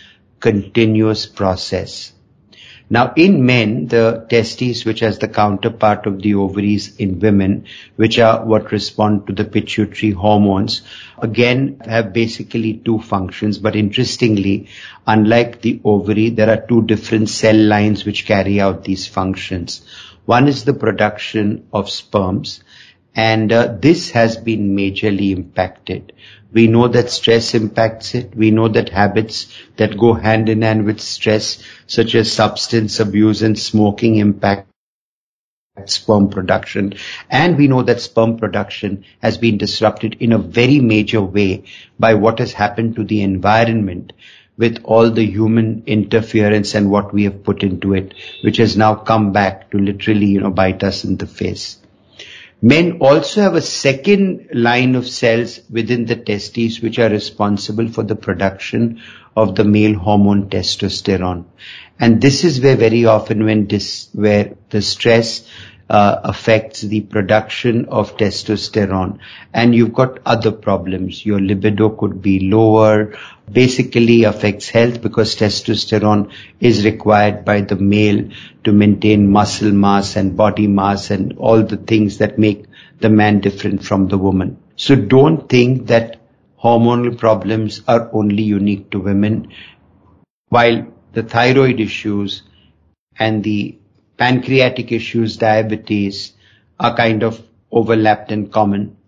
continuous 0.40 1.26
process. 1.26 2.12
Now 2.92 3.12
in 3.14 3.46
men, 3.46 3.86
the 3.86 4.26
testes, 4.28 4.84
which 4.84 4.98
has 4.98 5.20
the 5.20 5.28
counterpart 5.28 6.06
of 6.06 6.20
the 6.20 6.34
ovaries 6.34 6.96
in 6.96 7.20
women, 7.20 7.66
which 7.94 8.18
are 8.18 8.44
what 8.44 8.72
respond 8.72 9.28
to 9.28 9.32
the 9.32 9.44
pituitary 9.44 10.10
hormones, 10.10 10.82
again 11.16 11.80
have 11.84 12.12
basically 12.12 12.74
two 12.74 12.98
functions. 12.98 13.58
But 13.58 13.76
interestingly, 13.76 14.66
unlike 15.06 15.62
the 15.62 15.80
ovary, 15.84 16.30
there 16.30 16.50
are 16.50 16.66
two 16.66 16.82
different 16.82 17.28
cell 17.28 17.54
lines 17.54 18.04
which 18.04 18.26
carry 18.26 18.60
out 18.60 18.82
these 18.82 19.06
functions. 19.06 19.82
One 20.26 20.48
is 20.48 20.64
the 20.64 20.74
production 20.74 21.68
of 21.72 21.88
sperms 21.88 22.64
and 23.14 23.52
uh, 23.52 23.76
this 23.80 24.10
has 24.10 24.36
been 24.36 24.76
majorly 24.76 25.32
impacted. 25.32 26.12
We 26.52 26.66
know 26.66 26.88
that 26.88 27.10
stress 27.10 27.54
impacts 27.54 28.14
it. 28.14 28.34
We 28.34 28.50
know 28.50 28.68
that 28.68 28.88
habits 28.88 29.56
that 29.76 29.98
go 29.98 30.14
hand 30.14 30.48
in 30.48 30.62
hand 30.62 30.84
with 30.84 31.00
stress, 31.00 31.62
such 31.86 32.14
as 32.14 32.32
substance 32.32 32.98
abuse 32.98 33.42
and 33.42 33.58
smoking 33.58 34.16
impact 34.16 34.66
sperm 35.86 36.28
production. 36.28 36.94
And 37.30 37.56
we 37.56 37.68
know 37.68 37.82
that 37.82 38.00
sperm 38.00 38.36
production 38.36 39.04
has 39.22 39.38
been 39.38 39.58
disrupted 39.58 40.16
in 40.20 40.32
a 40.32 40.38
very 40.38 40.80
major 40.80 41.22
way 41.22 41.64
by 41.98 42.14
what 42.14 42.38
has 42.40 42.52
happened 42.52 42.96
to 42.96 43.04
the 43.04 43.22
environment 43.22 44.12
with 44.56 44.80
all 44.84 45.10
the 45.10 45.24
human 45.24 45.84
interference 45.86 46.74
and 46.74 46.90
what 46.90 47.14
we 47.14 47.24
have 47.24 47.42
put 47.44 47.62
into 47.62 47.94
it, 47.94 48.12
which 48.42 48.58
has 48.58 48.76
now 48.76 48.94
come 48.94 49.32
back 49.32 49.70
to 49.70 49.78
literally, 49.78 50.26
you 50.26 50.40
know, 50.40 50.50
bite 50.50 50.82
us 50.82 51.04
in 51.04 51.16
the 51.16 51.26
face. 51.26 51.78
Men 52.62 52.98
also 53.00 53.40
have 53.40 53.54
a 53.54 53.62
second 53.62 54.48
line 54.52 54.94
of 54.94 55.08
cells 55.08 55.60
within 55.70 56.04
the 56.04 56.16
testes 56.16 56.80
which 56.80 56.98
are 56.98 57.08
responsible 57.08 57.88
for 57.88 58.02
the 58.02 58.16
production 58.16 59.00
of 59.34 59.54
the 59.54 59.64
male 59.64 59.98
hormone 59.98 60.50
testosterone. 60.50 61.44
And 61.98 62.20
this 62.20 62.44
is 62.44 62.60
where 62.60 62.76
very 62.76 63.06
often 63.06 63.44
when 63.44 63.66
this, 63.66 64.08
where 64.12 64.54
the 64.68 64.82
stress 64.82 65.48
uh, 65.90 66.20
affects 66.22 66.82
the 66.82 67.00
production 67.00 67.86
of 67.86 68.16
testosterone 68.16 69.18
and 69.52 69.74
you've 69.74 69.92
got 69.92 70.20
other 70.24 70.52
problems. 70.52 71.26
Your 71.26 71.40
libido 71.40 71.88
could 71.88 72.22
be 72.22 72.48
lower, 72.48 73.16
basically 73.50 74.22
affects 74.22 74.68
health 74.68 75.02
because 75.02 75.34
testosterone 75.34 76.30
is 76.60 76.84
required 76.84 77.44
by 77.44 77.62
the 77.62 77.74
male 77.74 78.30
to 78.62 78.72
maintain 78.72 79.28
muscle 79.32 79.72
mass 79.72 80.14
and 80.14 80.36
body 80.36 80.68
mass 80.68 81.10
and 81.10 81.36
all 81.38 81.64
the 81.64 81.76
things 81.76 82.18
that 82.18 82.38
make 82.38 82.66
the 83.00 83.10
man 83.10 83.40
different 83.40 83.84
from 83.84 84.06
the 84.06 84.18
woman. 84.18 84.58
So 84.76 84.94
don't 84.94 85.48
think 85.48 85.88
that 85.88 86.20
hormonal 86.62 87.18
problems 87.18 87.82
are 87.88 88.08
only 88.12 88.44
unique 88.44 88.90
to 88.90 89.00
women. 89.00 89.52
While 90.50 90.86
the 91.12 91.24
thyroid 91.24 91.80
issues 91.80 92.44
and 93.18 93.42
the 93.42 93.79
pancreatic 94.20 94.92
issues, 94.92 95.38
diabetes 95.38 96.34
are 96.78 96.94
kind 96.94 97.22
of 97.22 97.42
overlapped 97.72 98.30
and 98.30 98.52
common. 98.52 98.98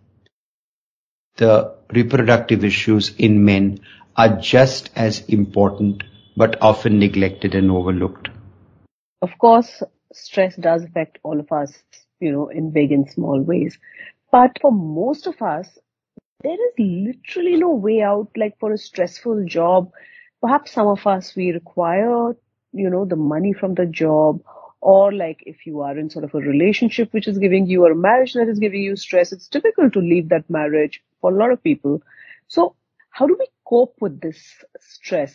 The 1.37 1.75
reproductive 1.93 2.65
issues 2.65 3.15
in 3.19 3.45
men 3.45 3.81
are 4.17 4.41
just 4.41 4.91
as 4.97 5.21
important 5.29 6.03
but 6.35 6.57
often 6.63 6.99
neglected 6.99 7.55
and 7.55 7.71
overlooked. 7.71 8.31
Of 9.21 9.37
course, 9.39 9.83
stress 10.15 10.57
does 10.57 10.83
affect 10.85 11.19
all 11.23 11.39
of 11.39 11.53
us, 11.53 11.83
you 12.19 12.33
know, 12.33 12.49
in 12.49 12.71
big 12.71 12.91
and 12.91 13.11
small 13.11 13.39
ways. 13.43 13.79
But 14.31 14.57
for 14.63 14.73
most 14.73 15.27
of 15.27 15.43
us, 15.43 15.79
there 16.43 16.55
is 16.55 16.73
literally 16.79 17.57
no 17.57 17.75
way 17.75 18.01
out, 18.01 18.31
like 18.35 18.59
for 18.59 18.73
a 18.73 18.79
stressful 18.79 19.45
job. 19.45 19.93
Perhaps 20.41 20.73
some 20.73 20.87
of 20.87 21.07
us, 21.07 21.37
we 21.37 21.53
require, 21.53 22.35
you 22.73 22.89
know, 22.89 23.05
the 23.05 23.17
money 23.17 23.53
from 23.53 23.75
the 23.75 23.87
job 23.87 24.41
or 24.83 25.13
like 25.13 25.45
if 25.47 25.65
you 25.65 25.81
are 25.81 25.97
in 25.97 26.11
sort 26.11 26.25
of 26.25 26.35
a 26.35 26.39
relationship 26.39 27.13
which 27.13 27.29
is 27.29 27.39
giving 27.39 27.67
you 27.67 27.85
or 27.85 27.93
a 27.93 27.97
marriage 27.97 28.35
that 28.35 28.49
is 28.49 28.59
giving 28.59 28.83
you 28.83 28.97
stress, 28.97 29.33
it's 29.33 29.47
difficult 29.47 29.93
to 29.93 30.01
leave 30.01 30.29
that 30.31 30.51
marriage 30.51 31.03
for 31.21 31.33
a 31.33 31.39
lot 31.39 31.53
of 31.53 31.63
people. 31.63 32.03
So 32.49 32.75
how 33.09 33.29
do 33.29 33.37
we 33.39 33.47
cope 33.65 33.95
with 34.01 34.21
this 34.21 34.43
stress? 34.81 35.35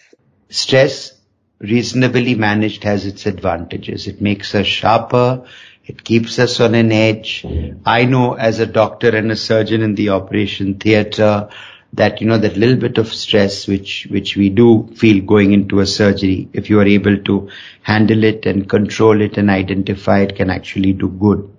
Stress 0.50 1.18
reasonably 1.60 2.36
managed 2.36 2.84
has 2.84 3.06
its 3.06 3.26
advantages. 3.26 4.08
It 4.08 4.22
makes 4.22 4.54
us 4.54 4.68
sharper. 4.68 5.46
It 5.86 6.04
keeps 6.04 6.38
us 6.40 6.60
on 6.60 6.76
an 6.76 6.92
edge. 6.92 7.46
I 7.86 8.04
know 8.04 8.34
as 8.34 8.60
a 8.60 8.66
doctor 8.66 9.16
and 9.16 9.32
a 9.32 9.38
surgeon 9.38 9.82
in 9.82 9.96
the 9.96 10.10
operation 10.10 10.78
theater, 10.78 11.48
that, 11.94 12.22
you 12.22 12.28
know, 12.28 12.38
that 12.38 12.58
little 12.58 12.76
bit 12.76 12.98
of 12.98 13.14
stress 13.14 13.68
which, 13.68 14.08
which 14.10 14.36
we 14.36 14.50
do 14.50 14.88
feel 14.96 15.24
going 15.24 15.54
into 15.54 15.80
a 15.80 15.86
surgery, 15.86 16.50
if 16.54 16.70
you 16.70 16.80
are 16.80 16.86
able 16.86 17.18
to 17.24 17.50
handle 17.82 18.24
it 18.24 18.46
and 18.46 18.70
control 18.70 19.22
it 19.22 19.38
and 19.38 19.50
identify 19.50 20.20
it 20.20 20.36
can 20.36 20.50
actually 20.50 20.94
do 20.94 21.10
good. 21.10 21.50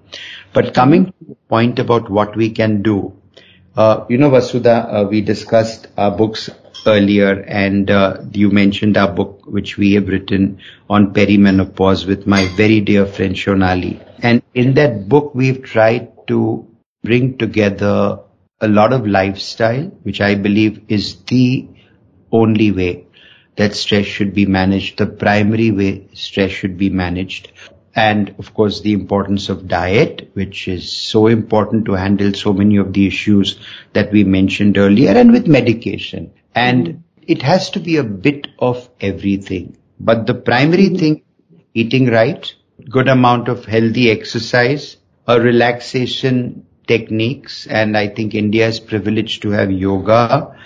But 0.52 0.75
coming 0.75 1.06
to 1.06 1.12
the 1.28 1.35
point 1.49 1.78
about 1.78 2.11
what 2.11 2.37
we 2.37 2.50
can 2.50 2.82
do, 2.82 3.14
uh, 3.76 4.04
you 4.08 4.18
know, 4.18 4.30
Vasudha, 4.30 4.92
uh, 4.92 5.08
we 5.08 5.20
discussed 5.20 5.87
our 5.97 6.11
books 6.11 6.50
earlier 6.87 7.40
and 7.47 7.90
uh, 7.90 8.18
you 8.32 8.50
mentioned 8.50 8.97
our 8.97 9.11
book 9.12 9.42
which 9.47 9.76
we 9.76 9.92
have 9.92 10.08
written 10.08 10.58
on 10.88 11.12
perimenopause 11.12 12.06
with 12.06 12.26
my 12.26 12.44
very 12.56 12.80
dear 12.80 13.06
friend 13.06 13.35
Shonali. 13.35 14.04
And 14.23 14.42
in 14.54 14.75
that 14.75 15.08
book, 15.08 15.35
we've 15.35 15.62
tried 15.62 16.26
to 16.28 16.66
bring 17.02 17.38
together 17.38 18.20
a 18.61 18.69
lot 18.69 18.93
of 18.93 19.07
lifestyle, 19.07 19.85
which 20.03 20.21
I 20.21 20.35
believe 20.35 20.83
is 20.88 21.23
the 21.25 21.69
only 22.33 22.73
way 22.73 23.07
that 23.57 23.75
stress 23.75 24.07
should 24.07 24.35
be 24.35 24.47
managed, 24.47 24.99
the 24.99 25.07
primary 25.07 25.71
way 25.71 26.09
stress 26.15 26.50
should 26.50 26.79
be 26.79 26.91
managed. 26.91 27.53
And 27.95 28.35
of 28.38 28.55
course, 28.55 28.81
the 28.81 28.93
importance 28.93 29.49
of 29.49 29.67
diet, 29.67 30.31
which 30.35 30.69
is 30.69 30.93
so 30.93 31.27
important 31.27 31.87
to 31.87 31.95
handle 31.95 32.33
so 32.35 32.53
many 32.53 32.77
of 32.77 32.93
the 32.93 33.07
issues 33.07 33.59
that 33.93 34.12
we 34.12 34.23
mentioned 34.23 34.79
earlier 34.79 35.11
and 35.11 35.33
with 35.33 35.49
medication. 35.49 36.33
And 36.55 36.87
mm-hmm. 36.87 37.00
it 37.27 37.43
has 37.43 37.71
to 37.71 37.81
be 37.81 37.97
a 37.97 38.05
bit 38.05 38.47
of 38.61 38.88
everything. 39.00 39.77
But 39.99 40.27
the 40.27 40.35
primary 40.35 40.87
mm-hmm. 40.87 40.97
thing, 40.97 41.23
eating 41.75 42.07
right, 42.07 42.55
good 42.88 43.09
amount 43.09 43.49
of 43.49 43.65
healthy 43.65 44.11
exercise, 44.11 44.97
a 45.27 45.41
relaxation 45.41 46.68
techniques 46.88 47.66
and 47.66 47.97
I 47.97 48.09
think 48.09 48.35
India 48.35 48.66
is 48.66 48.80
privileged 48.80 49.42
to 49.42 49.50
have 49.50 49.71
yoga 49.71 50.57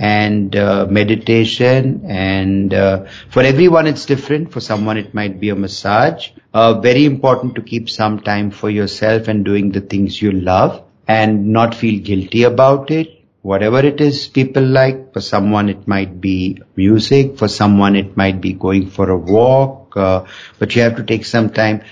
and 0.00 0.56
uh, 0.56 0.86
meditation 0.88 2.02
and 2.06 2.72
uh, 2.72 3.04
for 3.28 3.42
everyone 3.42 3.86
it's 3.86 4.06
different. 4.06 4.50
For 4.52 4.60
someone 4.60 4.96
it 4.96 5.12
might 5.12 5.38
be 5.38 5.50
a 5.50 5.56
massage. 5.56 6.30
Uh, 6.54 6.80
very 6.80 7.04
important 7.04 7.54
to 7.56 7.62
keep 7.62 7.90
some 7.90 8.20
time 8.20 8.50
for 8.50 8.70
yourself 8.70 9.28
and 9.28 9.44
doing 9.44 9.72
the 9.72 9.80
things 9.80 10.20
you 10.20 10.32
love 10.32 10.82
and 11.06 11.48
not 11.48 11.74
feel 11.74 12.00
guilty 12.00 12.44
about 12.44 12.90
it. 12.90 13.08
Whatever 13.42 13.80
it 13.80 14.00
is 14.00 14.28
people 14.28 14.62
like 14.62 15.12
for 15.14 15.20
someone 15.20 15.68
it 15.68 15.88
might 15.88 16.20
be 16.20 16.60
music 16.76 17.38
for 17.38 17.48
someone 17.48 17.96
it 17.96 18.16
might 18.16 18.40
be 18.40 18.52
going 18.52 18.90
for 18.90 19.08
a 19.08 19.16
walk 19.16 19.96
uh, 19.96 20.24
but 20.58 20.76
you 20.76 20.82
have 20.82 20.96
to 20.96 21.02
take 21.02 21.24
some 21.24 21.48
time 21.50 21.82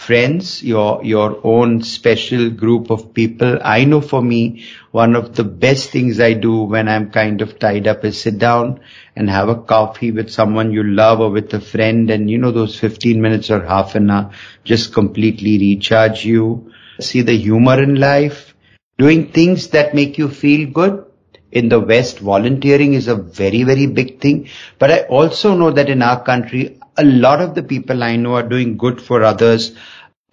friends, 0.00 0.62
your, 0.62 1.04
your 1.04 1.40
own 1.44 1.82
special 1.82 2.48
group 2.48 2.90
of 2.90 3.12
people. 3.12 3.58
I 3.62 3.84
know 3.84 4.00
for 4.00 4.22
me, 4.22 4.64
one 4.92 5.14
of 5.14 5.36
the 5.36 5.44
best 5.44 5.90
things 5.90 6.18
I 6.18 6.32
do 6.32 6.62
when 6.62 6.88
I'm 6.88 7.10
kind 7.10 7.42
of 7.42 7.58
tied 7.58 7.86
up 7.86 8.04
is 8.04 8.18
sit 8.20 8.38
down 8.38 8.80
and 9.14 9.28
have 9.28 9.50
a 9.50 9.60
coffee 9.60 10.10
with 10.10 10.30
someone 10.30 10.72
you 10.72 10.82
love 10.82 11.20
or 11.20 11.30
with 11.30 11.52
a 11.52 11.60
friend. 11.60 12.10
And 12.10 12.30
you 12.30 12.38
know, 12.38 12.50
those 12.50 12.78
15 12.78 13.20
minutes 13.20 13.50
or 13.50 13.64
half 13.66 13.94
an 13.94 14.10
hour 14.10 14.32
just 14.64 14.94
completely 14.94 15.58
recharge 15.58 16.24
you. 16.24 16.72
See 16.98 17.20
the 17.20 17.36
humor 17.36 17.82
in 17.82 17.96
life, 17.96 18.54
doing 18.98 19.32
things 19.32 19.68
that 19.68 19.94
make 19.94 20.16
you 20.16 20.28
feel 20.28 20.70
good 20.70 21.04
in 21.52 21.68
the 21.68 21.80
West, 21.80 22.20
volunteering 22.20 22.94
is 22.94 23.08
a 23.08 23.16
very, 23.16 23.64
very 23.64 23.86
big 23.86 24.20
thing. 24.20 24.48
But 24.78 24.90
I 24.90 25.00
also 25.02 25.56
know 25.56 25.70
that 25.72 25.88
in 25.90 26.02
our 26.02 26.22
country, 26.22 26.79
a 27.00 27.04
lot 27.04 27.40
of 27.40 27.54
the 27.54 27.62
people 27.62 28.02
I 28.02 28.16
know 28.16 28.34
are 28.34 28.48
doing 28.48 28.76
good 28.76 29.00
for 29.00 29.22
others 29.24 29.72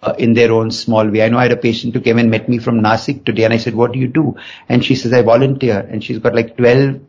uh, 0.02 0.14
in 0.18 0.34
their 0.34 0.52
own 0.52 0.70
small 0.70 1.08
way. 1.08 1.22
I 1.22 1.28
know 1.28 1.38
I 1.38 1.44
had 1.44 1.52
a 1.52 1.56
patient 1.56 1.94
who 1.94 2.00
came 2.00 2.18
and 2.18 2.30
met 2.30 2.48
me 2.48 2.58
from 2.58 2.80
Nasik 2.80 3.24
today 3.24 3.44
and 3.44 3.54
I 3.54 3.56
said, 3.56 3.74
what 3.74 3.92
do 3.92 3.98
you 3.98 4.08
do? 4.08 4.36
And 4.68 4.84
she 4.84 4.94
says, 4.94 5.12
I 5.12 5.22
volunteer. 5.22 5.80
And 5.80 6.04
she's 6.04 6.18
got 6.18 6.34
like 6.34 6.56
12 6.56 7.00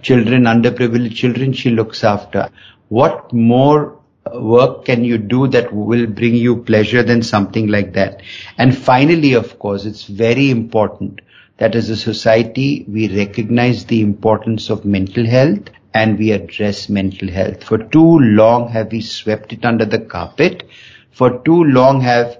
children, 0.00 0.44
underprivileged 0.44 1.14
children 1.14 1.52
she 1.52 1.70
looks 1.70 2.02
after. 2.02 2.48
What 2.88 3.32
more 3.32 3.98
work 4.34 4.84
can 4.86 5.04
you 5.04 5.18
do 5.18 5.46
that 5.48 5.72
will 5.72 6.06
bring 6.06 6.34
you 6.34 6.56
pleasure 6.56 7.02
than 7.02 7.22
something 7.22 7.68
like 7.68 7.92
that? 7.92 8.22
And 8.58 8.76
finally, 8.76 9.34
of 9.34 9.58
course, 9.58 9.84
it's 9.84 10.04
very 10.04 10.50
important 10.50 11.20
that 11.58 11.74
as 11.74 11.90
a 11.90 11.96
society, 11.96 12.84
we 12.88 13.14
recognize 13.16 13.84
the 13.84 14.00
importance 14.00 14.70
of 14.70 14.84
mental 14.84 15.26
health 15.26 15.68
and 15.94 16.18
we 16.18 16.32
address 16.32 16.88
mental 16.88 17.28
health. 17.28 17.64
For 17.64 17.78
too 17.78 18.18
long 18.18 18.68
have 18.70 18.92
we 18.92 19.00
swept 19.00 19.52
it 19.52 19.64
under 19.64 19.84
the 19.84 20.00
carpet. 20.00 20.68
For 21.10 21.38
too 21.44 21.64
long 21.64 22.00
have 22.00 22.38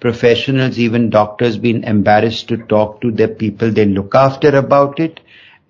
professionals, 0.00 0.78
even 0.78 1.10
doctors, 1.10 1.58
been 1.58 1.84
embarrassed 1.84 2.48
to 2.48 2.58
talk 2.58 3.00
to 3.00 3.10
the 3.10 3.28
people 3.28 3.70
they 3.70 3.84
look 3.86 4.14
after 4.14 4.56
about 4.56 5.00
it. 5.00 5.20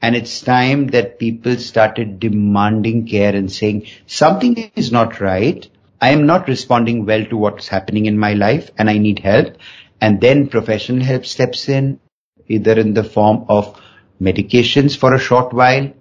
And 0.02 0.14
it's 0.14 0.42
time 0.42 0.88
that 0.88 1.18
people 1.18 1.56
started 1.56 2.20
demanding 2.20 3.06
care 3.06 3.34
and 3.34 3.50
saying 3.50 3.86
something 4.06 4.70
is 4.76 4.92
not 4.92 5.20
right. 5.20 5.66
I 6.00 6.10
am 6.10 6.26
not 6.26 6.48
responding 6.48 7.06
well 7.06 7.24
to 7.24 7.36
what's 7.36 7.68
happening 7.68 8.04
in 8.06 8.18
my 8.18 8.34
life 8.34 8.70
and 8.76 8.90
I 8.90 8.98
need 8.98 9.20
help. 9.20 9.56
And 10.00 10.20
then 10.20 10.48
professional 10.48 11.02
help 11.02 11.24
steps 11.24 11.68
in 11.68 12.00
either 12.48 12.78
in 12.78 12.92
the 12.92 13.04
form 13.04 13.46
of 13.48 13.80
medications 14.20 14.96
for 14.96 15.14
a 15.14 15.18
short 15.18 15.52
while, 15.52 15.92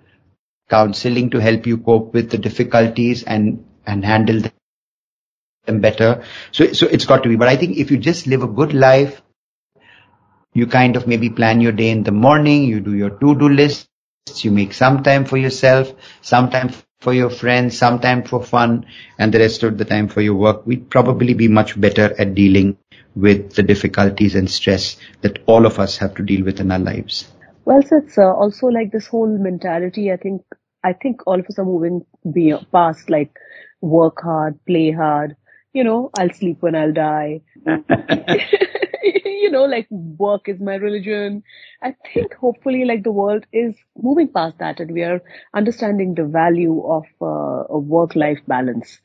counseling 0.74 1.30
to 1.32 1.42
help 1.48 1.68
you 1.68 1.78
cope 1.78 2.14
with 2.14 2.30
the 2.32 2.38
difficulties 2.38 3.24
and, 3.24 3.66
and 3.86 4.04
handle 4.04 4.42
them 5.66 5.82
better. 5.82 6.24
So, 6.52 6.74
so 6.74 6.88
it's 6.88 7.06
got 7.06 7.24
to 7.24 7.30
be. 7.30 7.36
But 7.36 7.48
I 7.48 7.58
think 7.58 7.78
if 7.78 7.92
you 7.92 7.98
just 7.98 8.28
live 8.28 8.44
a 8.44 8.48
good 8.48 8.74
life, 8.74 9.22
you 10.54 10.68
kind 10.68 10.96
of 10.96 11.08
maybe 11.08 11.30
plan 11.30 11.62
your 11.62 11.72
day 11.72 11.90
in 11.90 12.04
the 12.04 12.12
morning, 12.12 12.64
you 12.64 12.80
do 12.80 12.96
your 12.96 13.10
to-do 13.10 13.50
lists, 13.50 13.88
you 14.46 14.52
make 14.52 14.74
some 14.74 15.04
time 15.04 15.26
for 15.26 15.38
yourself, 15.38 15.94
some 16.22 16.50
time 16.50 16.72
for 17.02 17.14
your 17.14 17.30
friends, 17.30 17.78
some 17.78 18.00
time 18.00 18.24
for 18.24 18.42
fun, 18.42 18.86
and 19.20 19.34
the 19.34 19.40
rest 19.40 19.64
of 19.64 19.78
the 19.78 19.86
time 19.86 20.08
for 20.08 20.22
your 20.22 20.36
work, 20.36 20.66
we'd 20.66 20.90
probably 20.90 21.34
be 21.34 21.48
much 21.48 21.80
better 21.80 22.16
at 22.18 22.34
dealing 22.34 22.78
with 23.16 23.54
the 23.54 23.64
difficulties 23.64 24.36
and 24.36 24.50
stress 24.50 24.98
that 25.22 25.40
all 25.46 25.66
of 25.66 25.80
us 25.80 25.98
have 25.98 26.16
to 26.16 26.24
deal 26.24 26.44
with 26.46 26.60
in 26.60 26.72
our 26.72 26.80
lives. 26.80 27.28
Well, 27.66 27.82
so 27.82 27.98
it's 27.98 28.18
uh, 28.18 28.34
also 28.34 28.68
like 28.68 28.92
this 28.92 29.08
whole 29.08 29.38
mentality. 29.38 30.12
I 30.12 30.18
think 30.18 30.42
I 30.84 30.94
think 30.94 31.22
all 31.26 31.40
of 31.40 31.46
us 31.46 31.60
are 31.60 31.66
moving 31.66 32.06
past 32.72 33.10
like 33.10 33.32
work 33.82 34.22
hard, 34.22 34.60
play 34.66 34.92
hard. 34.92 35.36
You 35.74 35.84
know, 35.84 36.12
I'll 36.18 36.34
sleep 36.34 36.58
when 36.62 36.76
I'll 36.76 36.94
die. 36.94 37.42
you 39.04 39.50
know, 39.52 39.66
like 39.66 39.88
work 39.90 40.48
is 40.48 40.60
my 40.60 40.76
religion. 40.76 41.44
I 41.82 41.96
think 42.14 42.34
hopefully 42.36 42.86
like 42.86 43.04
the 43.04 43.12
world 43.12 43.46
is 43.52 43.76
moving 43.98 44.28
past 44.28 44.60
that 44.60 44.80
and 44.80 44.92
we 44.92 45.04
are 45.04 45.22
understanding 45.54 46.16
the 46.16 46.26
value 46.26 46.84
of 46.86 47.04
uh, 47.22 47.66
a 47.70 47.78
work-life 47.78 48.40
balance. 48.48 49.00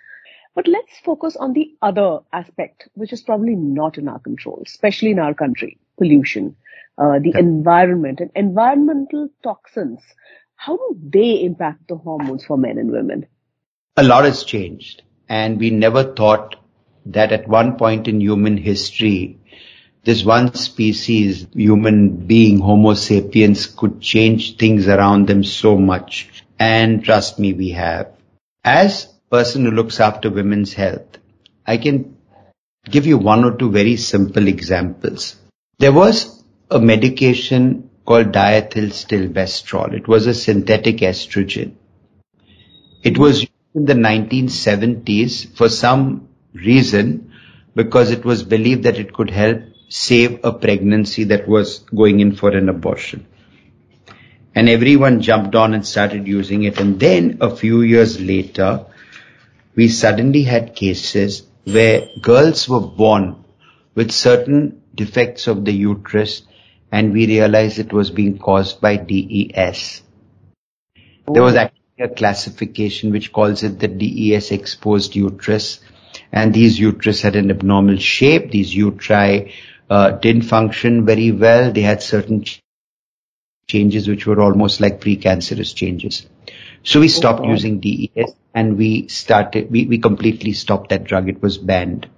But 0.54 0.66
let's 0.66 0.98
focus 1.04 1.36
on 1.36 1.52
the 1.52 1.72
other 1.82 2.18
aspect, 2.32 2.88
which 2.94 3.12
is 3.12 3.22
probably 3.22 3.54
not 3.54 3.96
in 3.96 4.08
our 4.08 4.18
control, 4.18 4.62
especially 4.66 5.12
in 5.12 5.18
our 5.18 5.34
country, 5.34 5.78
pollution, 5.98 6.56
uh, 6.98 7.18
the 7.20 7.32
environment 7.38 8.20
and 8.20 8.30
environmental 8.34 9.28
toxins. 9.42 10.00
How 10.60 10.76
do 10.76 10.98
they 11.00 11.44
impact 11.44 11.86
the 11.88 11.94
hormones 11.94 12.44
for 12.44 12.58
men 12.58 12.78
and 12.78 12.90
women? 12.90 13.26
A 13.96 14.02
lot 14.02 14.24
has 14.24 14.42
changed 14.42 15.02
and 15.28 15.56
we 15.58 15.70
never 15.70 16.02
thought 16.02 16.56
that 17.06 17.30
at 17.30 17.46
one 17.46 17.76
point 17.76 18.08
in 18.08 18.20
human 18.20 18.56
history, 18.56 19.38
this 20.02 20.24
one 20.24 20.54
species, 20.54 21.46
human 21.54 22.26
being, 22.26 22.58
Homo 22.58 22.94
sapiens 22.94 23.66
could 23.66 24.00
change 24.00 24.56
things 24.56 24.88
around 24.88 25.28
them 25.28 25.44
so 25.44 25.76
much. 25.76 26.28
And 26.58 27.04
trust 27.04 27.38
me, 27.38 27.52
we 27.52 27.70
have. 27.70 28.12
As 28.64 29.06
person 29.30 29.64
who 29.64 29.70
looks 29.70 30.00
after 30.00 30.28
women's 30.28 30.72
health, 30.72 31.18
I 31.64 31.76
can 31.76 32.16
give 32.84 33.06
you 33.06 33.16
one 33.16 33.44
or 33.44 33.56
two 33.56 33.70
very 33.70 33.96
simple 33.96 34.48
examples. 34.48 35.36
There 35.78 35.92
was 35.92 36.42
a 36.68 36.80
medication 36.80 37.87
called 38.08 38.32
diethylstilbestrol. 38.32 39.92
It 39.92 40.08
was 40.08 40.26
a 40.26 40.32
synthetic 40.32 40.96
estrogen. 41.08 41.74
It 43.02 43.18
was 43.18 43.46
in 43.74 43.84
the 43.84 43.92
1970s 43.92 45.54
for 45.54 45.68
some 45.68 46.28
reason 46.54 47.34
because 47.74 48.10
it 48.10 48.24
was 48.24 48.42
believed 48.42 48.84
that 48.84 48.98
it 48.98 49.12
could 49.12 49.28
help 49.28 49.60
save 49.90 50.40
a 50.42 50.52
pregnancy 50.54 51.24
that 51.24 51.46
was 51.46 51.80
going 51.94 52.20
in 52.20 52.34
for 52.34 52.50
an 52.56 52.70
abortion. 52.70 53.26
And 54.54 54.70
everyone 54.70 55.20
jumped 55.20 55.54
on 55.54 55.74
and 55.74 55.86
started 55.86 56.26
using 56.26 56.62
it. 56.62 56.80
And 56.80 56.98
then 56.98 57.38
a 57.42 57.54
few 57.54 57.82
years 57.82 58.18
later, 58.18 58.86
we 59.76 59.88
suddenly 59.88 60.44
had 60.44 60.74
cases 60.74 61.42
where 61.64 62.08
girls 62.22 62.68
were 62.70 62.80
born 62.80 63.44
with 63.94 64.10
certain 64.10 64.82
defects 64.94 65.46
of 65.46 65.66
the 65.66 65.72
uterus 65.72 66.42
and 66.90 67.12
we 67.12 67.26
realized 67.26 67.78
it 67.78 67.92
was 67.92 68.10
being 68.10 68.38
caused 68.38 68.80
by 68.80 68.96
DES. 68.96 70.02
There 71.26 71.42
was 71.42 71.54
actually 71.54 71.78
a 72.00 72.08
classification 72.08 73.12
which 73.12 73.32
calls 73.32 73.62
it 73.62 73.78
the 73.78 73.88
DES 73.88 74.50
exposed 74.50 75.14
uterus 75.14 75.80
and 76.32 76.54
these 76.54 76.78
uterus 76.78 77.22
had 77.22 77.36
an 77.36 77.50
abnormal 77.50 77.96
shape. 77.96 78.50
These 78.50 78.74
uteri 78.74 79.52
uh, 79.90 80.12
didn't 80.12 80.42
function 80.42 81.04
very 81.04 81.32
well. 81.32 81.72
They 81.72 81.82
had 81.82 82.02
certain 82.02 82.44
ch- 82.44 82.62
changes 83.66 84.08
which 84.08 84.26
were 84.26 84.40
almost 84.40 84.80
like 84.80 85.00
precancerous 85.00 85.74
changes. 85.74 86.26
So 86.82 87.00
we 87.00 87.08
stopped 87.08 87.40
oh, 87.40 87.50
using 87.50 87.80
DES 87.80 88.32
and 88.54 88.78
we 88.78 89.08
started, 89.08 89.70
we, 89.70 89.86
we 89.86 89.98
completely 89.98 90.52
stopped 90.52 90.90
that 90.90 91.04
drug. 91.04 91.28
It 91.28 91.42
was 91.42 91.58
banned. 91.58 92.08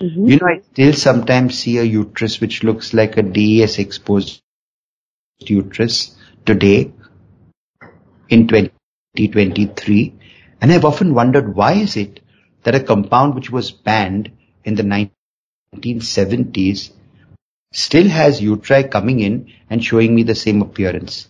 Mm-hmm. 0.00 0.26
You 0.26 0.36
know, 0.38 0.46
I 0.46 0.60
still 0.72 0.92
sometimes 0.92 1.58
see 1.58 1.78
a 1.78 1.82
uterus 1.82 2.40
which 2.40 2.62
looks 2.62 2.94
like 2.94 3.16
a 3.16 3.22
DES 3.22 3.78
exposed 3.78 4.42
uterus 5.38 6.16
today 6.46 6.92
in 8.28 8.46
2023. 8.46 10.14
And 10.60 10.72
I've 10.72 10.84
often 10.84 11.14
wondered 11.14 11.54
why 11.54 11.72
is 11.72 11.96
it 11.96 12.20
that 12.62 12.76
a 12.76 12.80
compound 12.80 13.34
which 13.34 13.50
was 13.50 13.72
banned 13.72 14.30
in 14.64 14.76
the 14.76 15.10
1970s 15.74 16.92
still 17.72 18.08
has 18.08 18.40
uteri 18.40 18.90
coming 18.90 19.20
in 19.20 19.52
and 19.68 19.84
showing 19.84 20.14
me 20.14 20.22
the 20.22 20.34
same 20.34 20.62
appearance. 20.62 21.28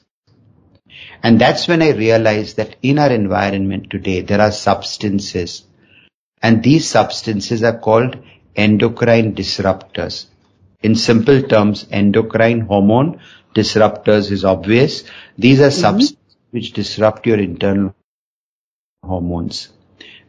And 1.22 1.40
that's 1.40 1.66
when 1.68 1.83
I 1.83 1.90
realized 1.90 2.57
that 2.57 2.76
in 2.83 2.98
our 2.98 3.11
environment 3.11 3.90
today, 3.90 4.20
there 4.20 4.40
are 4.40 4.52
substances 4.52 5.64
and 6.42 6.62
these 6.62 6.88
substances 6.88 7.62
are 7.62 7.78
called 7.78 8.22
endocrine 8.59 9.35
disruptors. 9.35 10.27
In 10.83 10.94
simple 10.97 11.42
terms, 11.42 11.87
endocrine 11.90 12.61
hormone 12.61 13.21
disruptors 13.55 14.31
is 14.31 14.44
obvious. 14.44 15.05
These 15.37 15.61
are 15.61 15.71
mm-hmm. 15.71 15.81
substances 15.81 16.37
which 16.51 16.73
disrupt 16.73 17.27
your 17.27 17.38
internal 17.38 17.94
hormones. 19.03 19.68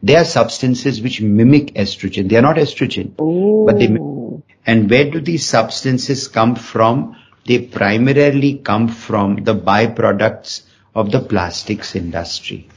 They 0.02 0.16
are 0.16 0.24
substances 0.24 1.02
which 1.02 1.20
mimic 1.20 1.74
estrogen. 1.74 2.28
They 2.28 2.36
are 2.36 2.42
not 2.42 2.56
estrogen, 2.56 3.20
Ooh. 3.20 3.66
but 3.66 3.78
they. 3.78 3.88
mimic. 3.88 4.42
And 4.66 4.90
where 4.90 5.10
do 5.10 5.20
these 5.20 5.44
substances 5.46 6.28
come 6.28 6.54
from? 6.54 7.16
They 7.46 7.58
primarily 7.58 8.58
come 8.58 8.88
from 8.88 9.44
the 9.44 9.54
byproducts 9.54 10.62
of 10.94 11.10
the 11.10 11.20
plastics 11.20 11.96
industry. 11.96 12.68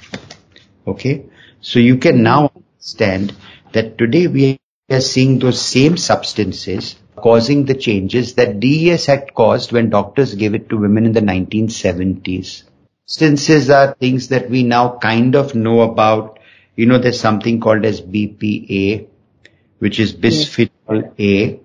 Okay. 0.88 1.26
So 1.62 1.80
you 1.80 1.98
can 1.98 2.24
now 2.24 2.52
understand 2.56 3.34
that 3.74 3.98
today 3.98 4.28
we 4.28 4.60
are 4.90 5.02
seeing 5.02 5.40
those 5.40 5.62
same 5.62 5.98
substances 5.98 6.96
causing 7.16 7.66
the 7.66 7.76
changes 7.76 8.36
that 8.36 8.60
DES 8.60 9.06
had 9.06 9.34
caused 9.34 9.72
when 9.72 9.90
doctors 9.90 10.36
gave 10.36 10.56
it 10.56 10.70
to 10.70 10.78
women 10.78 11.06
in 11.06 11.14
the 11.14 11.22
1970s. 11.22 12.64
Substances 13.06 13.70
are 13.70 13.94
things 13.94 14.30
that 14.30 14.50
we 14.50 14.64
now 14.64 14.98
kind 14.98 15.36
of 15.36 15.56
know 15.56 15.82
about. 15.82 16.40
You 16.76 16.86
know, 16.86 16.98
there's 16.98 17.20
something 17.20 17.60
called 17.60 17.86
as 17.86 18.02
BPA, 18.02 19.08
which 19.80 20.00
is 20.00 20.14
bisphenol 20.14 21.14
A. 21.20 21.60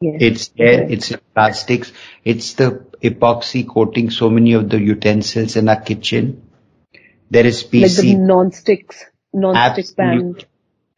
Yes. 0.00 0.16
It's 0.20 0.48
there, 0.48 0.82
it's 0.82 1.10
in 1.12 1.20
plastics, 1.34 1.92
it's 2.24 2.52
the 2.54 2.84
epoxy 3.02 3.66
coating 3.66 4.10
so 4.10 4.28
many 4.28 4.52
of 4.52 4.68
the 4.68 4.78
utensils 4.78 5.56
in 5.56 5.68
our 5.68 5.80
kitchen. 5.80 6.50
There 7.30 7.46
is 7.46 7.64
PC. 7.64 7.82
Like 7.82 7.96
the 7.96 8.14
non-sticks, 8.16 9.04
non-stick 9.32 9.96
pan. 9.96 10.36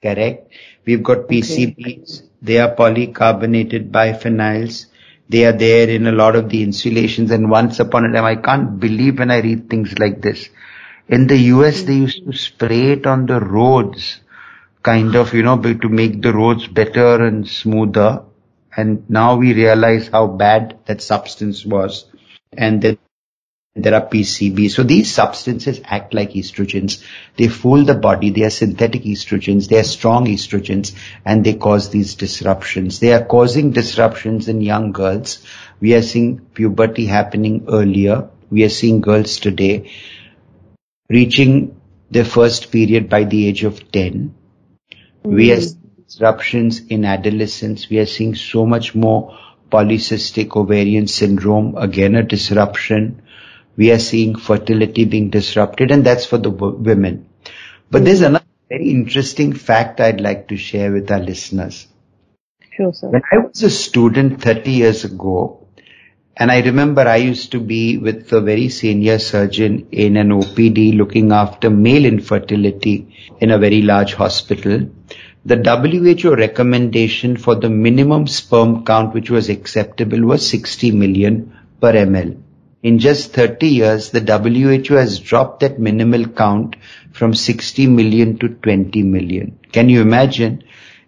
Correct. 0.03 0.51
We've 0.87 1.03
got 1.03 1.27
PCBs. 1.29 2.21
Okay. 2.21 2.29
They 2.43 2.59
are 2.59 2.75
polycarbonated 2.75 3.91
biphenyls. 3.91 4.87
They 5.29 5.45
are 5.45 5.53
there 5.53 5.89
in 5.89 6.07
a 6.07 6.13
lot 6.13 6.37
of 6.37 6.49
the 6.49 6.63
insulations. 6.63 7.33
And 7.33 7.51
once 7.51 7.81
upon 7.81 8.05
a 8.05 8.13
time, 8.13 8.25
I 8.25 8.37
can't 8.37 8.79
believe 8.79 9.19
when 9.19 9.33
I 9.33 9.41
read 9.41 9.69
things 9.69 9.99
like 9.99 10.23
this. 10.23 10.49
In 11.09 11.27
the 11.27 11.37
US, 11.55 11.83
they 11.83 11.95
used 11.95 12.25
to 12.25 12.33
spray 12.33 12.93
it 12.93 13.07
on 13.07 13.27
the 13.27 13.41
roads, 13.41 14.21
kind 14.83 15.17
of, 15.17 15.35
you 15.35 15.43
know, 15.43 15.61
to 15.61 15.89
make 15.89 16.23
the 16.23 16.33
roads 16.33 16.69
better 16.69 17.25
and 17.25 17.49
smoother. 17.49 18.23
And 18.77 19.09
now 19.11 19.37
we 19.37 19.55
realize 19.55 20.09
how 20.09 20.29
bad 20.29 20.79
that 20.87 21.03
substance 21.03 21.65
was. 21.65 22.05
And 22.53 22.81
then 22.81 22.99
there 23.77 23.95
are 23.95 24.01
PCBs. 24.01 24.71
So 24.71 24.83
these 24.83 25.13
substances 25.13 25.81
act 25.85 26.15
like 26.15 26.33
estrogens. 26.33 27.05
They 27.37 27.49
fool 27.49 27.85
the 27.85 27.95
body. 27.95 28.31
They 28.31 28.45
are 28.45 28.51
synthetic 28.51 29.03
estrogens. 29.03 29.69
They 29.69 29.79
are 29.79 29.85
strong 29.85 30.27
estrogens 30.27 30.95
and 31.25 31.45
they 31.45 31.55
cause 31.55 31.91
these 31.91 32.15
disruptions. 32.15 33.01
They 33.01 33.13
are 33.13 33.25
causing 33.25 33.73
disruptions 33.73 34.49
in 34.49 34.63
young 34.63 34.93
girls. 34.93 35.45
We 35.79 35.95
are 35.95 36.03
seeing 36.03 36.39
puberty 36.39 37.05
happening 37.05 37.67
earlier. 37.69 38.31
We 38.51 38.65
are 38.65 38.71
seeing 38.71 39.03
girls 39.03 39.39
today 39.39 39.91
reaching 41.11 41.79
their 42.11 42.25
first 42.25 42.73
period 42.73 43.11
by 43.11 43.25
the 43.25 43.47
age 43.47 43.65
of 43.65 43.93
10. 43.93 44.35
Mm. 45.25 45.35
We 45.35 45.53
are 45.53 45.61
disruptions 46.07 46.81
in 46.87 47.05
adolescence. 47.05 47.91
We 47.91 47.99
are 47.99 48.07
seeing 48.07 48.35
so 48.35 48.65
much 48.65 48.95
more 48.95 49.39
polycystic 49.71 50.57
ovarian 50.57 51.09
syndrome, 51.09 51.77
again 51.77 52.15
a 52.15 52.23
disruption 52.23 53.23
we 53.77 53.91
are 53.93 53.99
seeing 53.99 54.37
fertility 54.37 55.05
being 55.05 55.31
disrupted 55.31 55.91
and 55.91 56.05
that's 56.05 56.27
for 56.27 56.39
the 56.39 56.51
women. 56.51 57.29
But 57.91 58.05
there's 58.05 58.19
mm-hmm. 58.21 58.37
another 58.37 58.47
very 58.69 58.91
interesting 58.91 59.53
fact 59.53 60.01
I'd 60.01 60.21
like 60.21 60.49
to 60.49 60.57
share 60.57 60.93
with 60.93 61.11
our 61.11 61.21
listeners. 61.21 61.87
Sure, 62.73 62.93
sir. 62.93 63.09
When 63.09 63.23
I 63.33 63.39
was 63.39 63.63
a 63.63 63.71
student 63.71 64.43
30 64.43 64.71
years 64.71 65.05
ago, 65.05 65.67
and 66.37 66.51
I 66.51 66.61
remember 66.61 67.03
I 67.03 67.17
used 67.17 67.53
to 67.53 67.61
be 67.61 67.97
with 67.97 68.31
a 68.33 68.43
very 68.43 68.69
senior 68.69 69.19
surgeon 69.19 69.89
in 69.91 70.17
an 70.19 70.29
OPD 70.29 70.97
looking 70.97 71.33
after 71.33 71.71
male 71.71 72.05
infertility 72.05 73.17
in 73.41 73.51
a 73.51 73.59
very 73.59 73.81
large 73.81 74.13
hospital. 74.13 74.91
The 75.47 75.57
WHO 75.57 76.35
recommendation 76.35 77.37
for 77.39 77.55
the 77.55 77.71
minimum 77.71 78.27
sperm 78.27 78.85
count 78.85 79.15
which 79.15 79.31
was 79.31 79.49
acceptable 79.49 80.21
was 80.23 80.47
60 80.51 80.91
million 80.91 81.57
per 81.81 81.93
ml. 81.93 82.43
In 82.87 83.01
just 83.01 83.33
30 83.33 83.67
years, 83.67 84.11
the 84.11 84.21
WHO 84.21 84.95
has 84.95 85.19
dropped 85.19 85.59
that 85.59 85.81
minimal 85.81 86.25
count 86.29 86.77
from 87.11 87.35
60 87.35 87.89
million 87.89 88.39
to 88.39 88.49
20 88.49 89.03
million. 89.03 89.59
Can 89.73 89.89
you 89.89 90.03
imagine? 90.03 90.63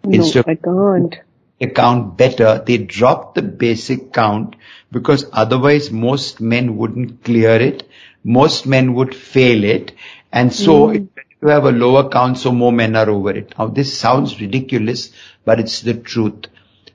No, 0.05 0.11
Instead 0.11 0.49
I 0.49 0.57
can't. 0.57 1.15
They 1.61 1.67
count 1.69 2.17
better. 2.17 2.61
They 2.67 2.79
dropped 2.79 3.37
the 3.37 3.43
basic 3.43 4.13
count 4.13 4.57
because 4.91 5.27
otherwise 5.33 5.93
most 5.93 6.41
men 6.41 6.77
wouldn't 6.79 7.23
clear 7.23 7.55
it. 7.55 7.89
Most 8.25 8.67
men 8.67 8.95
would 8.95 9.15
fail 9.15 9.63
it. 9.63 9.93
And 10.33 10.53
so 10.53 10.89
mm. 10.89 11.09
you 11.41 11.49
have 11.49 11.65
a 11.65 11.71
lower 11.71 12.09
count, 12.09 12.39
so 12.39 12.51
more 12.51 12.73
men 12.73 12.97
are 12.97 13.09
over 13.09 13.31
it. 13.31 13.55
Now 13.57 13.69
this 13.69 13.97
sounds 13.97 14.41
ridiculous, 14.41 15.13
but 15.45 15.61
it's 15.61 15.83
the 15.83 15.95
truth. 15.95 16.47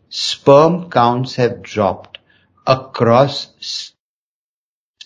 Sperm 0.10 0.90
counts 0.90 1.36
have 1.36 1.62
dropped 1.62 2.18
across 2.68 3.94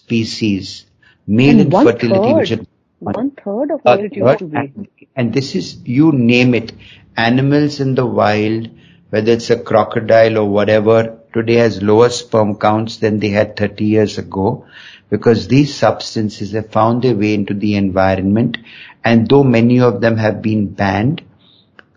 species, 0.08 0.86
male 1.28 1.60
and 1.60 1.74
infertility, 1.74 2.34
which 2.34 2.52
is 2.52 2.68
one 3.00 3.32
third 3.32 3.72
of 3.72 3.82
uh, 3.86 3.98
what 3.98 4.02
it 4.02 4.16
used 4.16 4.40
to 4.40 4.46
be. 4.46 5.10
And 5.16 5.34
this 5.34 5.54
is, 5.54 5.78
you 5.84 6.14
name 6.14 6.56
it, 6.56 6.72
animals 7.18 7.82
in 7.82 7.96
the 7.96 8.06
wild, 8.06 8.70
whether 9.10 9.34
it's 9.34 9.50
a 9.50 9.60
crocodile 9.60 10.38
or 10.38 10.46
whatever, 10.46 11.20
today 11.34 11.56
has 11.56 11.84
lower 11.84 12.10
sperm 12.10 12.56
counts 12.56 12.98
than 12.98 13.20
they 13.20 13.30
had 13.30 13.58
30 13.58 13.84
years 13.84 14.18
ago 14.18 14.66
because 15.10 15.50
these 15.50 15.76
substances 15.76 16.54
have 16.54 16.72
found 16.72 17.02
their 17.02 17.16
way 17.16 17.34
into 17.34 17.54
the 17.54 17.76
environment. 17.76 18.58
And 19.04 19.28
though 19.28 19.44
many 19.44 19.82
of 19.82 20.00
them 20.00 20.16
have 20.16 20.42
been 20.42 20.68
banned, 20.68 21.22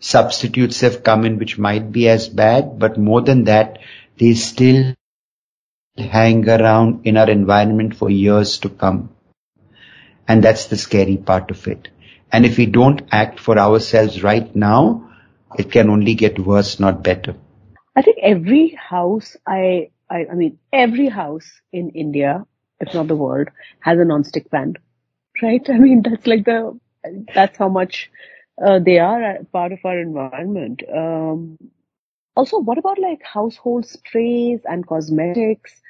substitutes 0.01 0.81
have 0.81 1.05
come 1.05 1.25
in 1.25 1.39
which 1.39 1.59
might 1.59 1.93
be 1.93 2.09
as 2.09 2.29
bad, 2.29 2.79
but 2.81 2.99
more 2.99 3.23
than 3.23 3.45
that, 3.45 3.79
they 4.19 4.35
still 4.35 4.95
hang 5.97 6.49
around 6.49 7.07
in 7.07 7.17
our 7.17 7.31
environment 7.31 7.97
for 7.97 8.11
years 8.11 8.59
to 8.59 8.69
come. 8.69 9.11
And 10.29 10.43
that's 10.43 10.67
the 10.67 10.77
scary 10.77 11.17
part 11.17 11.51
of 11.51 11.67
it. 11.67 11.89
And 12.33 12.47
if 12.47 12.57
we 12.57 12.67
don't 12.67 13.03
act 13.11 13.41
for 13.41 13.59
ourselves 13.59 14.23
right 14.23 14.55
now, 14.55 15.11
it 15.59 15.73
can 15.73 15.91
only 15.91 16.15
get 16.15 16.39
worse, 16.39 16.79
not 16.79 17.03
better. 17.03 17.35
I 17.97 18.03
think 18.03 18.19
every 18.23 18.69
house, 18.69 19.37
I, 19.47 19.91
I, 20.09 20.27
I 20.31 20.35
mean, 20.35 20.59
every 20.73 21.09
house 21.09 21.51
in 21.73 21.91
India, 21.91 22.47
if 22.79 22.95
not 22.95 23.09
the 23.09 23.17
world, 23.17 23.49
has 23.81 23.99
a 23.99 24.05
non-stick 24.05 24.51
pan, 24.51 24.75
right? 25.43 25.69
I 25.69 25.79
mean, 25.79 26.03
that's 26.03 26.27
like 26.27 26.45
the, 26.45 26.79
that's 27.35 27.59
how 27.59 27.69
much 27.69 28.11
uh, 28.65 28.79
they 28.79 28.99
are 28.99 29.39
part 29.53 29.73
of 29.73 29.81
our 29.85 29.99
environment. 29.99 30.83
Um, 30.95 31.59
also, 32.37 32.59
what 32.59 32.79
about 32.79 32.99
like 32.99 33.23
household 33.23 33.87
sprays 33.87 34.61
and 34.65 34.87
cosmetics? 34.87 35.81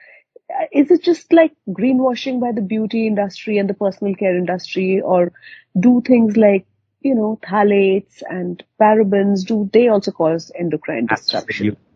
Is 0.72 0.90
it 0.90 1.02
just 1.02 1.32
like 1.32 1.52
greenwashing 1.68 2.40
by 2.40 2.52
the 2.52 2.60
beauty 2.60 3.06
industry 3.06 3.58
and 3.58 3.68
the 3.68 3.74
personal 3.74 4.14
care 4.14 4.36
industry, 4.36 5.00
or 5.00 5.32
do 5.78 6.02
things 6.04 6.36
like 6.36 6.66
you 7.02 7.14
know 7.14 7.38
phthalates 7.42 8.22
and 8.28 8.62
parabens 8.80 9.46
do 9.46 9.70
they 9.72 9.88
also 9.88 10.10
cause 10.10 10.50
endocrine 10.58 11.06
disruption? 11.06 11.76
Absolutely. 11.76 11.86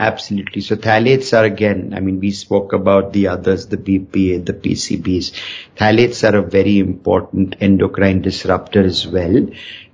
Absolutely. 0.00 0.62
So 0.62 0.76
phthalates 0.76 1.36
are 1.36 1.44
again, 1.44 1.92
I 1.94 1.98
mean, 1.98 2.20
we 2.20 2.30
spoke 2.30 2.72
about 2.72 3.12
the 3.12 3.28
others, 3.28 3.66
the 3.66 3.76
BPA, 3.76 4.44
the 4.44 4.52
PCBs. 4.52 5.32
Phthalates 5.76 6.22
are 6.22 6.36
a 6.36 6.42
very 6.42 6.78
important 6.78 7.56
endocrine 7.60 8.22
disruptor 8.22 8.84
as 8.84 9.08
well. 9.08 9.48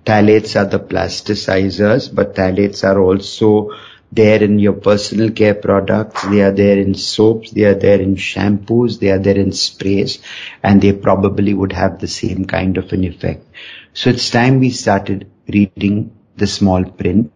Phthalates 0.04 0.54
are 0.60 0.66
the 0.66 0.78
plasticizers, 0.78 2.14
but 2.14 2.34
phthalates 2.34 2.84
are 2.84 3.00
also 3.00 3.70
there 4.12 4.42
in 4.42 4.58
your 4.58 4.74
personal 4.74 5.30
care 5.30 5.54
products, 5.54 6.22
they 6.28 6.40
are 6.42 6.52
there 6.52 6.78
in 6.78 6.94
soaps, 6.94 7.50
they 7.50 7.64
are 7.64 7.74
there 7.74 8.00
in 8.00 8.14
shampoos, 8.14 9.00
they 9.00 9.10
are 9.10 9.18
there 9.18 9.36
in 9.38 9.50
sprays, 9.52 10.20
and 10.62 10.80
they 10.80 10.92
probably 10.92 11.52
would 11.54 11.72
have 11.72 11.98
the 12.00 12.06
same 12.06 12.44
kind 12.44 12.76
of 12.78 12.92
an 12.92 13.02
effect. 13.04 13.44
So 13.92 14.10
it's 14.10 14.30
time 14.30 14.60
we 14.60 14.70
started 14.70 15.30
reading 15.48 16.16
the 16.36 16.46
small 16.46 16.84
print. 16.84 17.32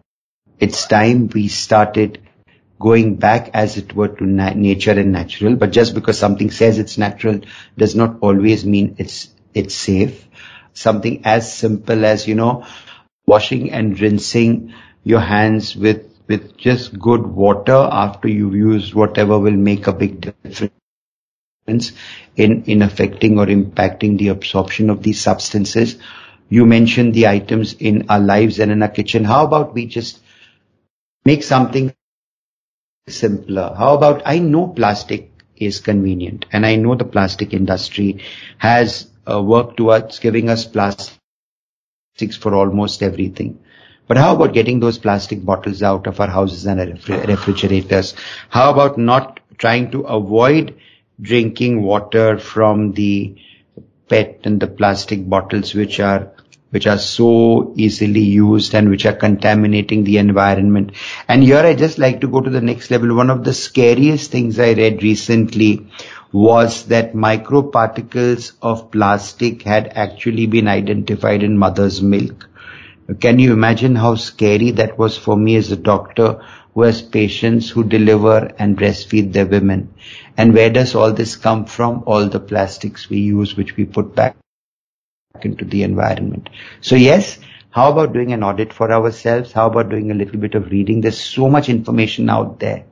It's 0.59 0.87
time 0.87 1.27
we 1.29 1.47
started 1.49 2.19
going 2.79 3.15
back 3.15 3.49
as 3.53 3.77
it 3.77 3.93
were 3.95 4.07
to 4.09 4.25
na- 4.25 4.53
nature 4.53 4.91
and 4.91 5.11
natural, 5.11 5.55
but 5.55 5.71
just 5.71 5.93
because 5.95 6.17
something 6.19 6.51
says 6.51 6.79
it's 6.79 6.97
natural 6.97 7.41
does 7.77 7.95
not 7.95 8.17
always 8.21 8.65
mean 8.65 8.95
it's, 8.99 9.29
it's 9.53 9.75
safe. 9.75 10.28
Something 10.79 11.21
as 11.25 11.53
simple 11.53 12.05
as, 12.05 12.27
you 12.27 12.35
know, 12.35 12.65
washing 13.25 13.71
and 13.71 13.99
rinsing 13.99 14.73
your 15.03 15.19
hands 15.19 15.75
with 15.75 16.05
with 16.29 16.55
just 16.57 16.97
good 16.99 17.25
water 17.25 17.89
after 17.91 18.27
you've 18.27 18.55
used 18.55 18.93
whatever 18.93 19.39
will 19.39 19.59
make 19.69 19.87
a 19.87 19.93
big 19.93 20.21
difference 20.21 20.71
in, 22.35 22.63
in 22.65 22.81
affecting 22.83 23.39
or 23.39 23.47
impacting 23.47 24.17
the 24.17 24.27
absorption 24.29 24.89
of 24.91 25.01
these 25.03 25.19
substances. 25.19 25.97
You 26.49 26.65
mentioned 26.65 27.13
the 27.15 27.27
items 27.27 27.73
in 27.73 28.05
our 28.09 28.19
lives 28.19 28.59
and 28.59 28.71
in 28.71 28.83
our 28.83 28.89
kitchen. 28.89 29.23
How 29.23 29.45
about 29.45 29.73
we 29.73 29.87
just 29.87 30.19
make 31.25 31.43
something 31.43 31.93
simpler? 33.07 33.73
How 33.77 33.95
about, 33.95 34.21
I 34.25 34.39
know 34.39 34.67
plastic 34.67 35.31
is 35.55 35.79
convenient 35.79 36.45
and 36.51 36.65
I 36.65 36.75
know 36.75 36.95
the 36.95 37.05
plastic 37.05 37.53
industry 37.53 38.23
has 38.59 39.08
uh, 39.31 39.41
worked 39.41 39.77
towards 39.77 40.19
giving 40.19 40.49
us 40.49 40.65
plastics 40.65 41.19
for 42.39 42.55
almost 42.55 43.03
everything. 43.03 43.59
But 44.07 44.17
how 44.17 44.35
about 44.35 44.53
getting 44.53 44.79
those 44.79 44.97
plastic 44.97 45.45
bottles 45.45 45.83
out 45.83 46.07
of 46.07 46.19
our 46.19 46.27
houses 46.27 46.65
and 46.65 46.79
our 46.79 47.25
refrigerators? 47.27 48.15
How 48.49 48.71
about 48.71 48.97
not 48.97 49.39
trying 49.57 49.91
to 49.91 50.01
avoid 50.01 50.75
drinking 51.21 51.83
water 51.83 52.39
from 52.39 52.93
the 52.93 53.35
PET 54.07 54.39
and 54.45 54.59
the 54.59 54.67
plastic 54.67 55.29
bottles 55.29 55.75
which 55.75 55.99
are 55.99 56.31
which 56.71 56.85
are 56.85 56.99
so 56.99 57.73
easily 57.77 58.21
used 58.21 58.75
and 58.75 58.89
which 58.89 59.05
are 59.05 59.15
contaminating 59.15 60.03
the 60.03 60.17
environment. 60.19 60.91
And 61.27 61.43
here 61.43 61.57
I 61.57 61.73
just 61.73 61.97
like 61.97 62.21
to 62.21 62.27
go 62.27 62.41
to 62.41 62.49
the 62.49 62.61
next 62.61 62.91
level. 62.91 63.15
One 63.15 63.31
of 63.31 63.43
the 63.43 63.55
scariest 63.55 64.29
things 64.29 64.59
I 64.59 64.73
read 64.73 65.01
recently 65.01 65.87
was 66.31 66.85
that 66.85 67.13
microparticles 67.13 68.53
of 68.61 68.91
plastic 68.91 69.63
had 69.63 69.91
actually 69.95 70.45
been 70.47 70.67
identified 70.67 71.43
in 71.43 71.57
mother's 71.57 72.01
milk 72.01 72.49
Can 73.19 73.39
you 73.39 73.53
imagine 73.53 73.95
how 73.95 74.15
scary 74.15 74.71
that 74.71 74.97
was 74.97 75.17
for 75.17 75.35
me 75.35 75.55
as 75.55 75.71
a 75.71 75.75
doctor 75.75 76.41
who 76.73 76.83
has 76.83 77.01
patients 77.01 77.69
who 77.69 77.83
deliver 77.83 78.53
and 78.59 78.77
breastfeed 78.77 79.33
their 79.33 79.47
women? 79.47 79.93
And 80.37 80.53
where 80.53 80.69
does 80.69 80.93
all 80.93 81.11
this 81.11 81.35
come 81.35 81.65
from? 81.65 82.03
All 82.05 82.27
the 82.27 82.39
plastics 82.39 83.09
we 83.09 83.17
use, 83.17 83.57
which 83.57 83.75
we 83.75 83.85
put 83.85 84.13
back 84.13 84.35
into 85.41 85.65
the 85.65 85.81
environment. 85.83 86.49
So 86.81 86.95
yes, 86.95 87.39
how 87.71 87.91
about 87.91 88.13
doing 88.13 88.31
an 88.31 88.43
audit 88.43 88.73
for 88.73 88.91
ourselves? 88.91 89.51
How 89.51 89.67
about 89.67 89.89
doing 89.89 90.11
a 90.11 90.15
little 90.15 90.39
bit 90.39 90.53
of 90.53 90.69
reading? 90.69 91.01
There's 91.01 91.19
so 91.19 91.49
much 91.49 91.67
information 91.67 92.29
out 92.29 92.59
there. 92.59 92.85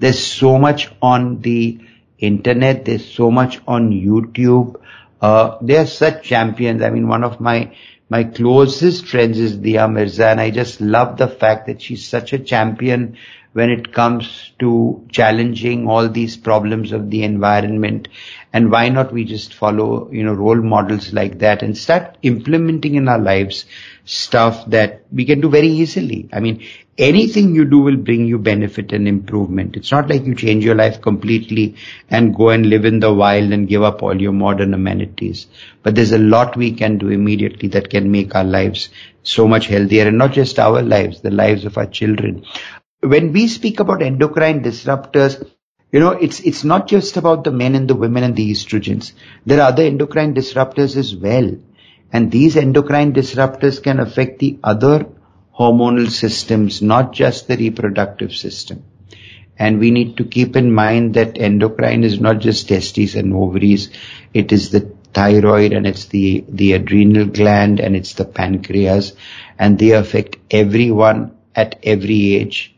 There's 0.00 0.24
so 0.24 0.58
much 0.58 0.90
on 1.02 1.42
the 1.42 1.80
internet. 2.18 2.84
There's 2.84 3.10
so 3.10 3.30
much 3.30 3.60
on 3.66 3.90
YouTube. 3.90 4.80
Uh, 5.20 5.58
they 5.62 5.76
are 5.76 5.86
such 5.86 6.24
champions. 6.24 6.82
I 6.82 6.90
mean, 6.90 7.08
one 7.08 7.24
of 7.24 7.40
my 7.40 7.74
my 8.10 8.24
closest 8.24 9.06
friends 9.06 9.38
is 9.38 9.56
Dia 9.56 9.86
Mirza, 9.86 10.28
and 10.28 10.40
I 10.40 10.50
just 10.50 10.80
love 10.80 11.18
the 11.18 11.28
fact 11.28 11.66
that 11.66 11.82
she's 11.82 12.06
such 12.06 12.32
a 12.32 12.38
champion 12.38 13.16
when 13.52 13.70
it 13.70 13.92
comes 13.92 14.52
to 14.58 15.04
challenging 15.10 15.88
all 15.88 16.08
these 16.08 16.36
problems 16.36 16.92
of 16.92 17.10
the 17.10 17.22
environment. 17.22 18.08
And 18.52 18.70
why 18.70 18.88
not 18.88 19.12
we 19.12 19.24
just 19.24 19.54
follow, 19.54 20.10
you 20.10 20.24
know, 20.24 20.32
role 20.32 20.60
models 20.60 21.12
like 21.12 21.38
that 21.40 21.62
and 21.62 21.76
start 21.76 22.18
implementing 22.22 22.94
in 22.94 23.08
our 23.08 23.18
lives 23.18 23.64
stuff 24.04 24.64
that 24.66 25.02
we 25.12 25.24
can 25.24 25.40
do 25.40 25.50
very 25.50 25.68
easily. 25.68 26.28
I 26.32 26.40
mean, 26.40 26.64
anything 26.96 27.54
you 27.54 27.64
do 27.64 27.78
will 27.78 27.96
bring 27.96 28.26
you 28.26 28.38
benefit 28.38 28.92
and 28.92 29.06
improvement. 29.06 29.76
It's 29.76 29.92
not 29.92 30.08
like 30.08 30.24
you 30.24 30.34
change 30.34 30.64
your 30.64 30.74
life 30.74 31.00
completely 31.00 31.76
and 32.10 32.34
go 32.34 32.48
and 32.48 32.66
live 32.66 32.84
in 32.84 33.00
the 33.00 33.12
wild 33.12 33.52
and 33.52 33.68
give 33.68 33.82
up 33.82 34.02
all 34.02 34.20
your 34.20 34.32
modern 34.32 34.72
amenities. 34.72 35.46
But 35.82 35.94
there's 35.94 36.12
a 36.12 36.18
lot 36.18 36.56
we 36.56 36.72
can 36.72 36.98
do 36.98 37.10
immediately 37.10 37.68
that 37.68 37.90
can 37.90 38.10
make 38.10 38.34
our 38.34 38.44
lives 38.44 38.88
so 39.22 39.46
much 39.46 39.66
healthier 39.66 40.08
and 40.08 40.16
not 40.18 40.32
just 40.32 40.58
our 40.58 40.82
lives, 40.82 41.20
the 41.20 41.30
lives 41.30 41.64
of 41.64 41.76
our 41.76 41.86
children. 41.86 42.44
When 43.00 43.32
we 43.32 43.48
speak 43.48 43.80
about 43.80 44.02
endocrine 44.02 44.62
disruptors, 44.62 45.48
you 45.92 46.00
know, 46.00 46.10
it's, 46.10 46.40
it's 46.40 46.64
not 46.64 46.88
just 46.88 47.16
about 47.16 47.44
the 47.44 47.52
men 47.52 47.74
and 47.74 47.88
the 47.88 47.94
women 47.94 48.24
and 48.24 48.34
the 48.34 48.50
estrogens. 48.50 49.12
There 49.46 49.60
are 49.60 49.68
other 49.68 49.84
endocrine 49.84 50.34
disruptors 50.34 50.96
as 50.96 51.14
well. 51.14 51.56
And 52.12 52.30
these 52.30 52.56
endocrine 52.56 53.12
disruptors 53.12 53.82
can 53.82 54.00
affect 54.00 54.40
the 54.40 54.58
other 54.64 55.06
hormonal 55.58 56.10
systems, 56.10 56.82
not 56.82 57.12
just 57.12 57.48
the 57.48 57.56
reproductive 57.56 58.34
system. 58.34 58.84
And 59.58 59.78
we 59.78 59.90
need 59.90 60.16
to 60.18 60.24
keep 60.24 60.56
in 60.56 60.72
mind 60.72 61.14
that 61.14 61.38
endocrine 61.38 62.04
is 62.04 62.20
not 62.20 62.38
just 62.38 62.68
testes 62.68 63.14
and 63.14 63.32
ovaries. 63.34 63.90
It 64.32 64.52
is 64.52 64.70
the 64.70 64.92
thyroid 65.12 65.72
and 65.72 65.86
it's 65.86 66.06
the, 66.06 66.44
the 66.48 66.72
adrenal 66.74 67.26
gland 67.26 67.80
and 67.80 67.96
it's 67.96 68.12
the 68.14 68.24
pancreas 68.24 69.14
and 69.58 69.78
they 69.78 69.90
affect 69.92 70.36
everyone 70.50 71.36
at 71.54 71.80
every 71.82 72.36
age, 72.36 72.76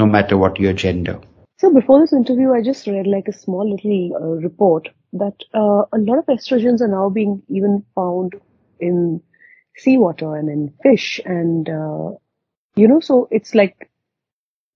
no 0.00 0.06
matter 0.06 0.36
what 0.36 0.58
your 0.58 0.72
gender. 0.72 1.20
So 1.58 1.72
before 1.72 2.00
this 2.00 2.14
interview, 2.14 2.52
I 2.52 2.62
just 2.62 2.86
read 2.86 3.06
like 3.06 3.28
a 3.28 3.38
small 3.38 3.70
little 3.70 4.16
uh, 4.16 4.36
report 4.48 4.88
that 5.12 5.34
uh, 5.54 5.82
a 5.92 5.98
lot 5.98 6.18
of 6.18 6.26
estrogens 6.26 6.80
are 6.80 6.88
now 6.88 7.10
being 7.10 7.42
even 7.48 7.84
found 7.94 8.34
in 8.78 9.20
seawater 9.76 10.36
and 10.36 10.48
in 10.48 10.72
fish 10.82 11.20
and 11.24 11.68
uh, 11.68 12.10
you 12.76 12.88
know 12.88 13.00
so 13.00 13.28
it's 13.30 13.54
like 13.54 13.90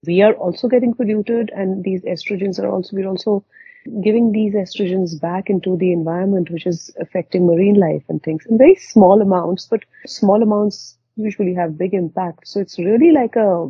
we 0.07 0.23
are 0.23 0.35
also 0.35 0.69
getting 0.69 0.95
polluted 0.95 1.51
and 1.55 1.85
these 1.85 2.03
estrogens 2.03 2.59
are 2.59 2.71
also 2.71 2.97
we're 2.97 3.09
also 3.09 3.45
giving 4.03 4.33
these 4.33 4.55
estrogens 4.55 5.21
back 5.21 5.51
into 5.51 5.77
the 5.77 5.93
environment 5.93 6.51
which 6.51 6.67
is 6.67 6.91
affecting 7.01 7.47
marine 7.47 7.75
life 7.75 8.03
and 8.09 8.23
things 8.23 8.47
in 8.49 8.59
very 8.59 8.75
small 8.77 9.21
amounts 9.21 9.67
but 9.67 9.85
small 10.07 10.43
amounts 10.43 10.99
usually 11.17 11.55
have 11.55 11.79
big 11.79 11.95
impact 11.95 12.47
so 12.49 12.61
it's 12.61 12.79
really 12.79 13.13
like 13.13 13.37
a 13.37 13.69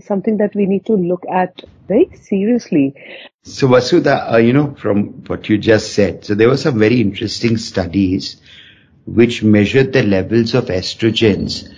something 0.00 0.38
that 0.38 0.54
we 0.54 0.66
need 0.66 0.86
to 0.86 0.94
look 0.94 1.24
at 1.30 1.62
very 1.86 2.10
seriously. 2.22 2.94
So 3.42 3.68
Vasudha, 3.68 4.32
uh, 4.32 4.36
you 4.38 4.52
know, 4.52 4.74
from 4.74 5.24
what 5.26 5.48
you 5.48 5.58
just 5.58 5.92
said, 5.92 6.24
so 6.24 6.34
there 6.34 6.48
were 6.48 6.56
some 6.56 6.78
very 6.78 7.00
interesting 7.00 7.56
studies 7.56 8.40
which 9.06 9.42
measured 9.42 9.92
the 9.92 10.02
levels 10.02 10.54
of 10.54 10.66
estrogens 10.66 11.68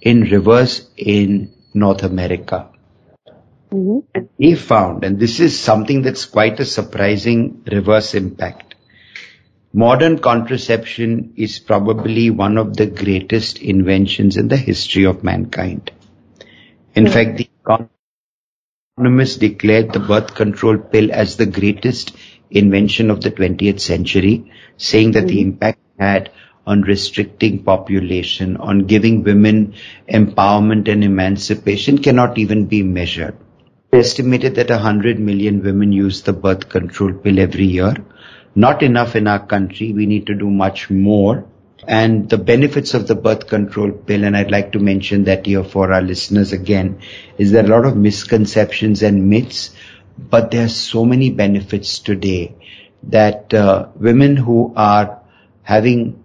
in 0.00 0.22
rivers 0.22 0.88
in 0.96 1.52
North 1.74 2.02
America. 2.02 2.70
Mm-hmm. 3.70 3.98
And 4.14 4.28
they 4.38 4.54
found, 4.54 5.04
and 5.04 5.18
this 5.18 5.40
is 5.40 5.58
something 5.58 6.02
that's 6.02 6.24
quite 6.24 6.58
a 6.60 6.64
surprising 6.64 7.62
reverse 7.70 8.14
impact. 8.14 8.74
Modern 9.72 10.18
contraception 10.18 11.34
is 11.36 11.60
probably 11.60 12.30
one 12.30 12.58
of 12.58 12.76
the 12.76 12.86
greatest 12.86 13.58
inventions 13.58 14.36
in 14.36 14.48
the 14.48 14.56
history 14.56 15.04
of 15.04 15.22
mankind. 15.22 15.92
In 16.94 17.04
mm-hmm. 17.04 17.12
fact, 17.12 17.36
the 17.38 17.48
economists 18.96 19.36
declared 19.36 19.92
the 19.92 20.00
birth 20.00 20.34
control 20.34 20.78
pill 20.78 21.10
as 21.12 21.36
the 21.36 21.46
greatest 21.46 22.16
invention 22.50 23.10
of 23.10 23.20
the 23.20 23.30
20th 23.30 23.80
century, 23.80 24.52
saying 24.76 25.12
that 25.12 25.20
mm-hmm. 25.20 25.28
the 25.28 25.40
impact 25.40 25.78
had 25.98 26.30
on 26.66 26.82
restricting 26.82 27.62
population, 27.62 28.56
on 28.56 28.86
giving 28.86 29.22
women 29.22 29.74
empowerment 30.08 30.88
and 30.88 31.02
emancipation 31.02 31.98
cannot 31.98 32.38
even 32.38 32.66
be 32.66 32.82
measured. 32.82 33.36
Estimated 33.92 34.54
that 34.54 34.70
100 34.70 35.18
million 35.18 35.62
women 35.62 35.90
use 35.90 36.22
the 36.22 36.32
birth 36.32 36.68
control 36.68 37.12
pill 37.12 37.40
every 37.40 37.66
year. 37.66 37.94
Not 38.54 38.82
enough 38.82 39.16
in 39.16 39.26
our 39.26 39.44
country. 39.44 39.92
We 39.92 40.06
need 40.06 40.26
to 40.26 40.34
do 40.34 40.50
much 40.50 40.90
more. 40.90 41.44
And 41.86 42.28
the 42.28 42.38
benefits 42.38 42.94
of 42.94 43.06
the 43.06 43.14
birth 43.14 43.46
control 43.46 43.90
pill, 43.90 44.24
and 44.24 44.36
I'd 44.36 44.50
like 44.50 44.72
to 44.72 44.78
mention 44.78 45.24
that 45.24 45.46
here 45.46 45.64
for 45.64 45.92
our 45.92 46.02
listeners 46.02 46.52
again, 46.52 47.00
is 47.38 47.52
there 47.52 47.64
a 47.64 47.68
lot 47.68 47.86
of 47.86 47.96
misconceptions 47.96 49.02
and 49.02 49.30
myths, 49.30 49.74
but 50.18 50.50
there 50.50 50.66
are 50.66 50.68
so 50.68 51.04
many 51.04 51.30
benefits 51.30 51.98
today 52.00 52.54
that 53.04 53.54
uh, 53.54 53.88
women 53.96 54.36
who 54.36 54.74
are 54.76 55.22
having 55.62 56.22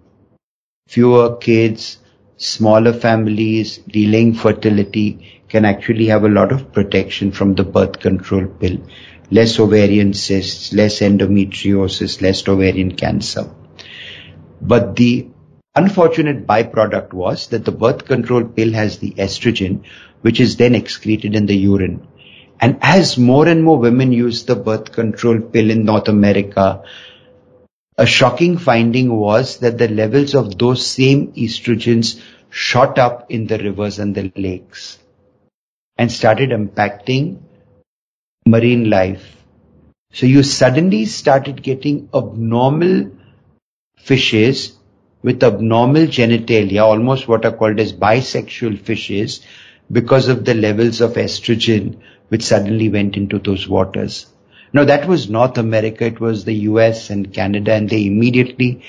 fewer 0.88 1.36
kids, 1.36 1.98
smaller 2.36 2.92
families, 2.92 3.78
delaying 3.78 4.34
fertility 4.34 5.40
can 5.48 5.64
actually 5.64 6.06
have 6.06 6.24
a 6.24 6.28
lot 6.28 6.52
of 6.52 6.72
protection 6.72 7.32
from 7.32 7.54
the 7.54 7.64
birth 7.64 8.00
control 8.00 8.46
pill. 8.46 8.78
Less 9.30 9.58
ovarian 9.58 10.12
cysts, 10.12 10.72
less 10.72 11.00
endometriosis, 11.00 12.20
less 12.20 12.46
ovarian 12.46 12.94
cancer. 12.94 13.50
But 14.60 14.96
the 14.96 15.28
unfortunate 15.76 16.46
byproduct 16.46 17.12
was 17.12 17.48
that 17.48 17.64
the 17.64 17.72
birth 17.72 18.06
control 18.06 18.44
pill 18.44 18.72
has 18.72 18.98
the 18.98 19.12
estrogen, 19.12 19.84
which 20.22 20.40
is 20.40 20.56
then 20.56 20.74
excreted 20.74 21.34
in 21.34 21.46
the 21.46 21.56
urine. 21.56 22.08
And 22.58 22.78
as 22.80 23.18
more 23.18 23.46
and 23.46 23.62
more 23.62 23.78
women 23.78 24.12
use 24.12 24.44
the 24.44 24.56
birth 24.56 24.92
control 24.92 25.40
pill 25.40 25.70
in 25.70 25.84
North 25.84 26.08
America, 26.08 26.82
a 27.98 28.06
shocking 28.06 28.56
finding 28.56 29.14
was 29.14 29.58
that 29.58 29.78
the 29.78 29.88
levels 29.88 30.34
of 30.34 30.58
those 30.58 30.86
same 30.86 31.32
estrogens 31.32 32.20
shot 32.50 32.98
up 32.98 33.30
in 33.30 33.46
the 33.46 33.58
rivers 33.58 33.98
and 33.98 34.14
the 34.14 34.32
lakes 34.34 34.98
and 35.98 36.10
started 36.10 36.50
impacting 36.50 37.38
marine 38.46 38.88
life. 38.88 39.36
So 40.12 40.24
you 40.24 40.42
suddenly 40.42 41.04
started 41.04 41.62
getting 41.62 42.08
abnormal 42.14 43.10
fishes 43.98 44.75
with 45.26 45.42
abnormal 45.42 46.06
genitalia, 46.06 46.82
almost 46.82 47.26
what 47.26 47.44
are 47.44 47.50
called 47.50 47.80
as 47.80 47.92
bisexual 47.92 48.78
fishes, 48.78 49.44
because 49.90 50.28
of 50.28 50.44
the 50.44 50.54
levels 50.54 51.00
of 51.00 51.14
estrogen 51.14 51.96
which 52.28 52.44
suddenly 52.44 52.88
went 52.88 53.16
into 53.16 53.40
those 53.40 53.66
waters. 53.66 54.26
Now 54.72 54.84
that 54.84 55.08
was 55.08 55.28
North 55.28 55.58
America. 55.58 56.04
It 56.04 56.20
was 56.20 56.44
the 56.44 56.54
US 56.70 57.10
and 57.10 57.32
Canada 57.34 57.72
and 57.72 57.90
they 57.90 58.06
immediately 58.06 58.84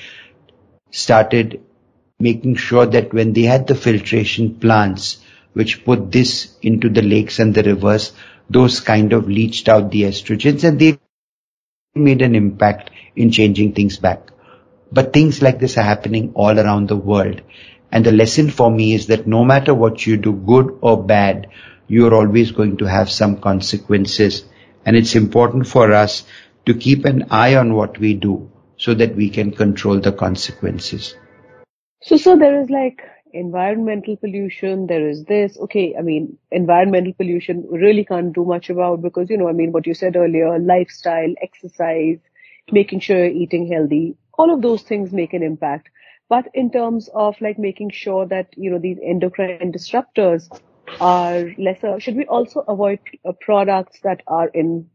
started 0.92 1.60
making 2.20 2.54
sure 2.54 2.86
that 2.86 3.12
when 3.12 3.32
they 3.32 3.42
had 3.42 3.66
the 3.66 3.74
filtration 3.74 4.54
plants 4.60 5.18
which 5.54 5.84
put 5.84 6.12
this 6.12 6.56
into 6.62 6.88
the 6.88 7.02
lakes 7.02 7.40
and 7.40 7.52
the 7.52 7.64
rivers, 7.64 8.12
those 8.48 8.78
kind 8.78 9.12
of 9.12 9.28
leached 9.28 9.68
out 9.68 9.90
the 9.90 10.02
estrogens 10.02 10.62
and 10.62 10.78
they 10.78 11.00
made 11.96 12.22
an 12.22 12.36
impact 12.36 12.90
in 13.16 13.32
changing 13.32 13.72
things 13.72 13.96
back. 13.96 14.30
But 14.90 15.12
things 15.12 15.42
like 15.42 15.58
this 15.58 15.76
are 15.76 15.82
happening 15.82 16.32
all 16.34 16.58
around 16.58 16.88
the 16.88 16.96
world. 16.96 17.42
And 17.90 18.04
the 18.04 18.12
lesson 18.12 18.50
for 18.50 18.70
me 18.70 18.94
is 18.94 19.06
that 19.06 19.26
no 19.26 19.44
matter 19.44 19.74
what 19.74 20.06
you 20.06 20.16
do, 20.16 20.32
good 20.32 20.78
or 20.80 21.02
bad, 21.02 21.48
you're 21.86 22.14
always 22.14 22.52
going 22.52 22.76
to 22.78 22.84
have 22.84 23.10
some 23.10 23.40
consequences 23.40 24.44
and 24.84 24.96
it's 24.96 25.14
important 25.14 25.66
for 25.66 25.92
us 25.92 26.24
to 26.66 26.74
keep 26.74 27.04
an 27.04 27.26
eye 27.30 27.56
on 27.56 27.74
what 27.74 27.98
we 27.98 28.14
do 28.14 28.50
so 28.76 28.94
that 28.94 29.16
we 29.16 29.30
can 29.30 29.50
control 29.50 30.00
the 30.00 30.12
consequences. 30.12 31.14
So, 32.02 32.16
so 32.16 32.36
there 32.36 32.60
is 32.60 32.70
like 32.70 33.02
environmental 33.32 34.16
pollution, 34.16 34.86
there 34.86 35.08
is 35.08 35.24
this. 35.24 35.58
Okay, 35.58 35.94
I 35.98 36.02
mean, 36.02 36.38
environmental 36.50 37.12
pollution 37.12 37.66
really 37.70 38.04
can't 38.04 38.32
do 38.32 38.44
much 38.44 38.70
about 38.70 39.02
because, 39.02 39.28
you 39.30 39.36
know, 39.36 39.48
I 39.48 39.52
mean, 39.52 39.72
what 39.72 39.86
you 39.86 39.94
said 39.94 40.16
earlier, 40.16 40.58
lifestyle, 40.58 41.34
exercise, 41.42 42.18
making 42.70 43.00
sure 43.00 43.18
you're 43.18 43.42
eating 43.42 43.70
healthy, 43.70 44.16
all 44.38 44.52
of 44.54 44.62
those 44.62 44.82
things 44.82 45.12
make 45.12 45.34
an 45.34 45.42
impact. 45.42 45.90
but 46.30 46.48
in 46.54 46.70
terms 46.70 47.08
of 47.14 47.40
like 47.44 47.58
making 47.58 47.90
sure 47.90 48.26
that 48.26 48.48
you 48.56 48.70
know 48.70 48.78
these 48.78 48.98
endocrine 49.12 49.72
disruptors 49.76 50.48
are 51.00 51.50
lesser 51.58 51.92
should 52.00 52.16
we 52.16 52.26
also 52.26 52.60
avoid 52.74 53.00
uh, 53.24 53.32
products 53.46 54.00
that 54.02 54.22
are 54.28 54.48
in 54.62 54.88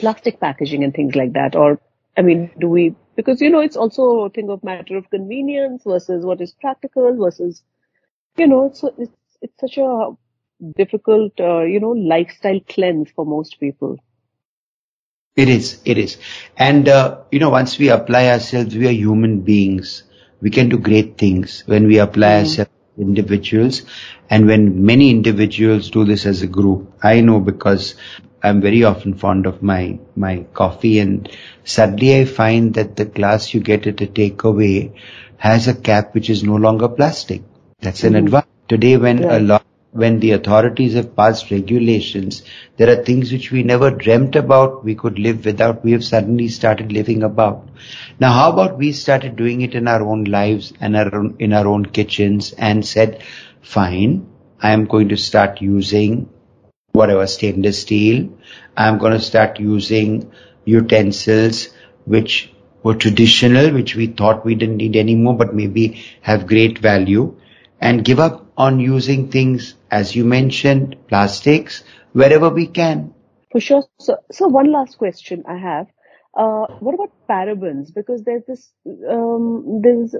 plastic 0.00 0.40
packaging 0.40 0.84
and 0.84 0.94
things 0.94 1.14
like 1.14 1.32
that 1.32 1.54
or 1.56 1.80
i 2.16 2.22
mean 2.22 2.50
do 2.60 2.68
we 2.68 2.94
because 3.16 3.40
you 3.40 3.50
know 3.50 3.60
it's 3.60 3.76
also 3.76 4.20
a 4.20 4.30
thing 4.30 4.50
of 4.50 4.62
matter 4.64 4.96
of 4.96 5.10
convenience 5.10 5.82
versus 5.86 6.24
what 6.24 6.40
is 6.40 6.52
practical 6.60 7.16
versus 7.16 7.62
you 8.36 8.46
know 8.46 8.66
it's 8.66 8.84
it's 8.98 9.16
it's 9.42 9.60
such 9.60 9.78
a 9.78 10.10
difficult 10.76 11.32
uh, 11.40 11.62
you 11.62 11.80
know 11.80 11.90
lifestyle 11.90 12.60
cleanse 12.68 13.10
for 13.10 13.24
most 13.26 13.60
people 13.60 13.96
it 15.36 15.48
is 15.48 15.80
it 15.84 15.98
is. 15.98 16.16
And 16.56 16.88
uh, 16.88 17.18
you 17.30 17.38
know 17.38 17.50
once 17.50 17.78
we 17.78 17.88
apply 17.90 18.28
ourselves 18.28 18.74
we 18.74 18.86
are 18.88 18.98
human 19.06 19.40
beings. 19.40 20.02
We 20.40 20.50
can 20.50 20.68
do 20.68 20.78
great 20.78 21.18
things 21.18 21.64
when 21.66 21.86
we 21.86 21.98
apply 21.98 22.28
mm. 22.28 22.38
ourselves 22.40 22.70
individuals. 22.98 23.82
And 24.30 24.46
when 24.46 24.84
many 24.84 25.10
individuals 25.10 25.90
do 25.90 26.04
this 26.04 26.26
as 26.26 26.42
a 26.42 26.46
group 26.46 26.92
i 27.02 27.20
know 27.20 27.40
because 27.40 27.94
i'm 28.42 28.60
very 28.60 28.84
often 28.84 29.14
fond 29.14 29.46
of 29.46 29.62
my 29.62 29.98
my 30.16 30.44
coffee. 30.52 30.98
And 30.98 31.30
suddenly 31.64 32.18
i 32.20 32.24
find 32.24 32.74
that 32.74 32.96
the 32.96 33.04
glass 33.04 33.54
you 33.54 33.60
get 33.60 33.86
at 33.86 34.00
a 34.00 34.06
takeaway 34.06 34.92
has 35.36 35.68
a 35.68 35.74
cap 35.74 36.14
which 36.14 36.30
is 36.30 36.42
no 36.42 36.56
longer 36.56 36.88
plastic. 36.88 37.42
That's 37.80 38.00
mm-hmm. 38.00 38.16
an 38.16 38.24
advantage. 38.24 38.50
Today 38.68 38.96
when 38.96 39.24
a 39.24 39.38
lot 39.38 39.64
when 39.98 40.20
the 40.20 40.30
authorities 40.30 40.94
have 40.94 41.14
passed 41.16 41.50
regulations, 41.50 42.42
there 42.76 42.88
are 42.88 43.04
things 43.04 43.32
which 43.32 43.50
we 43.50 43.62
never 43.62 43.90
dreamt 43.90 44.36
about 44.36 44.84
we 44.84 44.94
could 44.94 45.18
live 45.18 45.44
without. 45.44 45.84
We 45.84 45.92
have 45.92 46.04
suddenly 46.04 46.48
started 46.48 46.92
living 46.92 47.22
about. 47.22 47.68
Now, 48.20 48.32
how 48.32 48.52
about 48.52 48.78
we 48.78 48.92
started 48.92 49.36
doing 49.36 49.60
it 49.62 49.74
in 49.74 49.88
our 49.88 50.02
own 50.02 50.24
lives 50.24 50.72
and 50.80 50.96
our 50.96 51.14
own, 51.14 51.36
in 51.40 51.52
our 51.52 51.66
own 51.66 51.86
kitchens 51.86 52.52
and 52.52 52.86
said, 52.86 53.22
fine, 53.60 54.28
I 54.60 54.70
am 54.70 54.86
going 54.86 55.08
to 55.10 55.16
start 55.16 55.60
using 55.60 56.28
whatever 56.92 57.26
stainless 57.26 57.82
steel. 57.82 58.28
I'm 58.76 58.98
going 58.98 59.12
to 59.12 59.20
start 59.20 59.58
using 59.60 60.30
utensils 60.64 61.68
which 62.04 62.52
were 62.82 62.94
traditional, 62.94 63.72
which 63.72 63.96
we 63.96 64.06
thought 64.06 64.44
we 64.44 64.54
didn't 64.54 64.76
need 64.76 64.96
anymore, 64.96 65.36
but 65.36 65.54
maybe 65.54 66.04
have 66.22 66.46
great 66.46 66.78
value 66.78 67.36
and 67.80 68.04
give 68.04 68.20
up 68.20 68.47
on 68.58 68.80
using 68.80 69.30
things, 69.30 69.74
as 69.90 70.14
you 70.14 70.24
mentioned, 70.24 70.96
plastics, 71.06 71.84
wherever 72.12 72.50
we 72.50 72.66
can. 72.66 73.14
For 73.52 73.60
sure. 73.60 73.84
So, 74.00 74.18
so 74.30 74.48
one 74.48 74.72
last 74.72 74.98
question 74.98 75.44
I 75.48 75.56
have. 75.56 75.86
Uh, 76.36 76.66
what 76.80 76.94
about 76.94 77.12
parabens? 77.28 77.94
Because 77.94 78.22
there's 78.24 78.44
this, 78.46 78.70
um, 79.08 79.80
there's, 79.82 80.14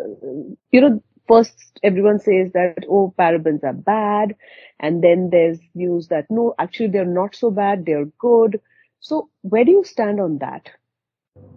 you 0.70 0.80
know, 0.80 1.02
first 1.26 1.80
everyone 1.82 2.20
says 2.20 2.52
that, 2.52 2.86
oh, 2.88 3.12
parabens 3.18 3.64
are 3.64 3.74
bad. 3.74 4.36
And 4.80 5.02
then 5.02 5.30
there's 5.30 5.58
news 5.74 6.08
that 6.08 6.26
no, 6.30 6.54
actually 6.58 6.88
they're 6.88 7.04
not 7.04 7.34
so 7.34 7.50
bad. 7.50 7.84
They're 7.84 8.06
good. 8.18 8.60
So 9.00 9.30
where 9.42 9.64
do 9.64 9.72
you 9.72 9.84
stand 9.84 10.20
on 10.20 10.38
that? 10.38 10.70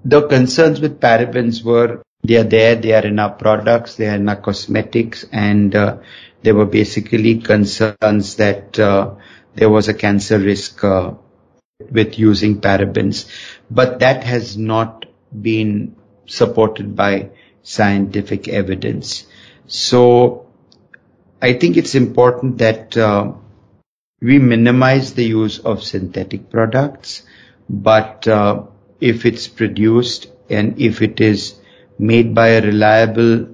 The 0.03 0.27
concerns 0.27 0.81
with 0.81 0.99
parabens 0.99 1.63
were 1.63 2.03
they 2.23 2.37
are 2.37 2.43
there, 2.43 2.75
they 2.75 2.93
are 2.93 3.05
in 3.05 3.19
our 3.19 3.31
products, 3.31 3.95
they 3.95 4.07
are 4.07 4.15
in 4.15 4.29
our 4.29 4.35
cosmetics, 4.35 5.25
and 5.31 5.75
uh, 5.75 5.97
there 6.43 6.55
were 6.55 6.65
basically 6.65 7.39
concerns 7.39 8.35
that 8.35 8.79
uh, 8.79 9.15
there 9.55 9.69
was 9.69 9.87
a 9.87 9.93
cancer 9.93 10.39
risk 10.39 10.83
uh, 10.83 11.13
with 11.91 12.19
using 12.19 12.61
parabens. 12.61 13.29
But 13.69 13.99
that 13.99 14.23
has 14.23 14.57
not 14.57 15.05
been 15.39 15.95
supported 16.25 16.95
by 16.95 17.31
scientific 17.63 18.47
evidence. 18.47 19.25
So 19.67 20.47
I 21.41 21.53
think 21.53 21.77
it's 21.77 21.95
important 21.95 22.59
that 22.59 22.95
uh, 22.97 23.33
we 24.21 24.37
minimize 24.37 25.13
the 25.13 25.25
use 25.25 25.59
of 25.59 25.83
synthetic 25.83 26.49
products, 26.51 27.23
but 27.67 28.27
uh, 28.27 28.63
if 28.99 29.25
it's 29.25 29.47
produced 29.47 30.27
and 30.49 30.79
if 30.79 31.01
it 31.01 31.19
is 31.19 31.55
made 32.01 32.33
by 32.33 32.47
a 32.49 32.61
reliable 32.61 33.47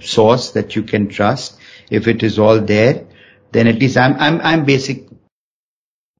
source 0.00 0.52
that 0.52 0.76
you 0.76 0.82
can 0.84 1.08
trust. 1.08 1.58
If 1.90 2.06
it 2.06 2.22
is 2.22 2.38
all 2.38 2.60
there, 2.60 3.06
then 3.50 3.66
at 3.66 3.80
least 3.80 3.96
I'm, 3.96 4.14
I'm, 4.14 4.40
I'm 4.40 4.64
basic, 4.64 5.08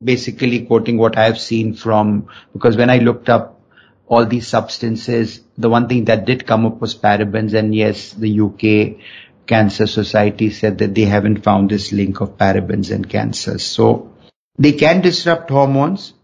basically 0.03 0.67
quoting 0.67 0.99
what 0.99 1.17
I've 1.17 1.39
seen 1.39 1.75
from, 1.75 2.27
because 2.53 2.77
when 2.77 2.91
I 2.91 2.99
looked 2.99 3.29
up 3.29 3.61
all 4.09 4.27
these 4.27 4.49
substances, 4.49 5.41
the 5.57 5.71
one 5.71 5.89
thing 5.89 6.07
that 6.07 6.25
did 6.25 6.45
come 6.47 6.67
up 6.67 6.81
was 6.81 6.97
parabens 6.97 7.55
and 7.55 7.73
yes, 7.73 8.13
the 8.13 8.41
UK 8.41 9.01
Cancer 9.47 9.87
Society 9.87 10.51
said 10.51 10.79
that 10.79 10.95
they 10.95 11.05
haven't 11.05 11.45
found 11.45 11.71
this 11.71 11.93
link 11.93 12.21
of 12.21 12.37
parabens 12.37 12.93
and 12.93 13.09
cancers. 13.09 13.65
So 13.65 14.13
they 14.59 14.73
can 14.73 15.01
disrupt 15.01 15.51
hormones 15.51 16.15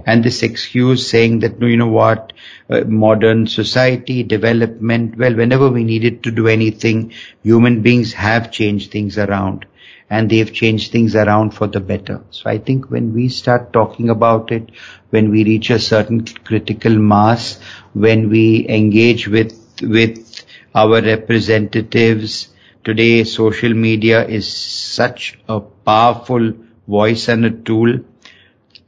And 0.06 0.24
this 0.24 0.42
excuse 0.42 1.08
saying 1.08 1.40
that, 1.40 1.60
you 1.60 1.76
know 1.76 1.88
what, 1.88 2.32
uh, 2.68 2.80
modern 2.82 3.46
society, 3.46 4.22
development, 4.22 5.16
well, 5.16 5.34
whenever 5.34 5.68
we 5.68 5.84
needed 5.84 6.22
to 6.24 6.30
do 6.30 6.48
anything, 6.48 7.12
human 7.42 7.82
beings 7.82 8.12
have 8.14 8.50
changed 8.50 8.90
things 8.90 9.18
around 9.18 9.66
and 10.08 10.28
they've 10.28 10.52
changed 10.52 10.90
things 10.90 11.14
around 11.14 11.50
for 11.50 11.68
the 11.68 11.78
better. 11.78 12.20
So 12.30 12.50
I 12.50 12.58
think 12.58 12.90
when 12.90 13.14
we 13.14 13.28
start 13.28 13.72
talking 13.72 14.10
about 14.10 14.50
it, 14.50 14.70
when 15.10 15.30
we 15.30 15.44
reach 15.44 15.70
a 15.70 15.78
certain 15.78 16.24
critical 16.24 16.98
mass, 16.98 17.60
when 17.92 18.28
we 18.28 18.66
engage 18.68 19.28
with, 19.28 19.54
with 19.82 20.44
our 20.74 21.00
representatives, 21.00 22.48
Today, 22.82 23.24
social 23.24 23.74
media 23.74 24.26
is 24.26 24.50
such 24.50 25.38
a 25.46 25.60
powerful 25.90 26.52
voice 26.86 27.28
and 27.28 27.44
a 27.44 27.50
tool. 27.50 28.00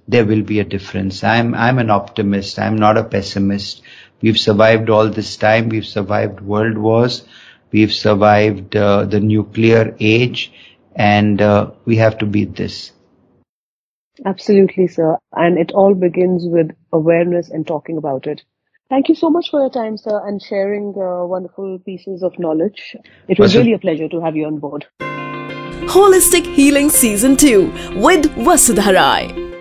There 0.07 0.25
will 0.25 0.43
be 0.43 0.61
a 0.61 0.65
difference. 0.65 1.25
I'm, 1.25 1.55
I'm 1.55 1.79
an 1.79 1.91
optimist. 1.91 2.59
I'm 2.59 2.77
not 2.77 2.97
a 2.97 3.05
pessimist. 3.05 3.83
We've 4.21 4.39
survived 4.39 4.89
all 4.89 5.09
this 5.09 5.37
time. 5.37 5.69
We've 5.69 5.87
survived 5.87 6.41
world 6.41 6.79
wars. 6.79 7.25
We've 7.73 7.93
survived 7.93 8.77
uh, 8.77 9.05
the 9.05 9.21
nuclear 9.21 9.97
age 9.99 10.53
and 10.95 11.41
uh, 11.41 11.71
we 11.85 11.97
have 11.97 12.19
to 12.19 12.27
beat 12.27 12.55
this. 12.55 12.93
Absolutely, 14.25 14.87
sir. 14.87 15.17
And 15.33 15.59
it 15.59 15.73
all 15.73 15.95
begins 15.95 16.45
with 16.47 16.71
awareness 16.93 17.49
and 17.49 17.67
talking 17.67 17.97
about 17.97 18.27
it. 18.27 18.43
Thank 18.91 19.09
you 19.09 19.15
so 19.15 19.31
much 19.31 19.51
for 19.51 19.61
your 19.61 19.71
time, 19.71 19.97
sir, 19.97 20.21
and 20.29 20.41
sharing 20.41 20.95
uh, 20.97 21.25
wonderful 21.25 21.79
pieces 21.79 22.23
of 22.23 22.39
knowledge. 22.39 22.95
It 23.27 23.39
was 23.39 23.57
really 23.57 23.73
a 23.73 23.79
pleasure 23.79 24.09
to 24.09 24.21
have 24.21 24.37
you 24.37 24.47
on 24.47 24.59
board. 24.59 24.87
Holistic 25.87 26.47
Healing 26.47 26.89
Season 26.91 27.37
2 27.37 27.97
with 27.97 28.35
Vasudha 28.37 28.95
Rai. 28.95 29.52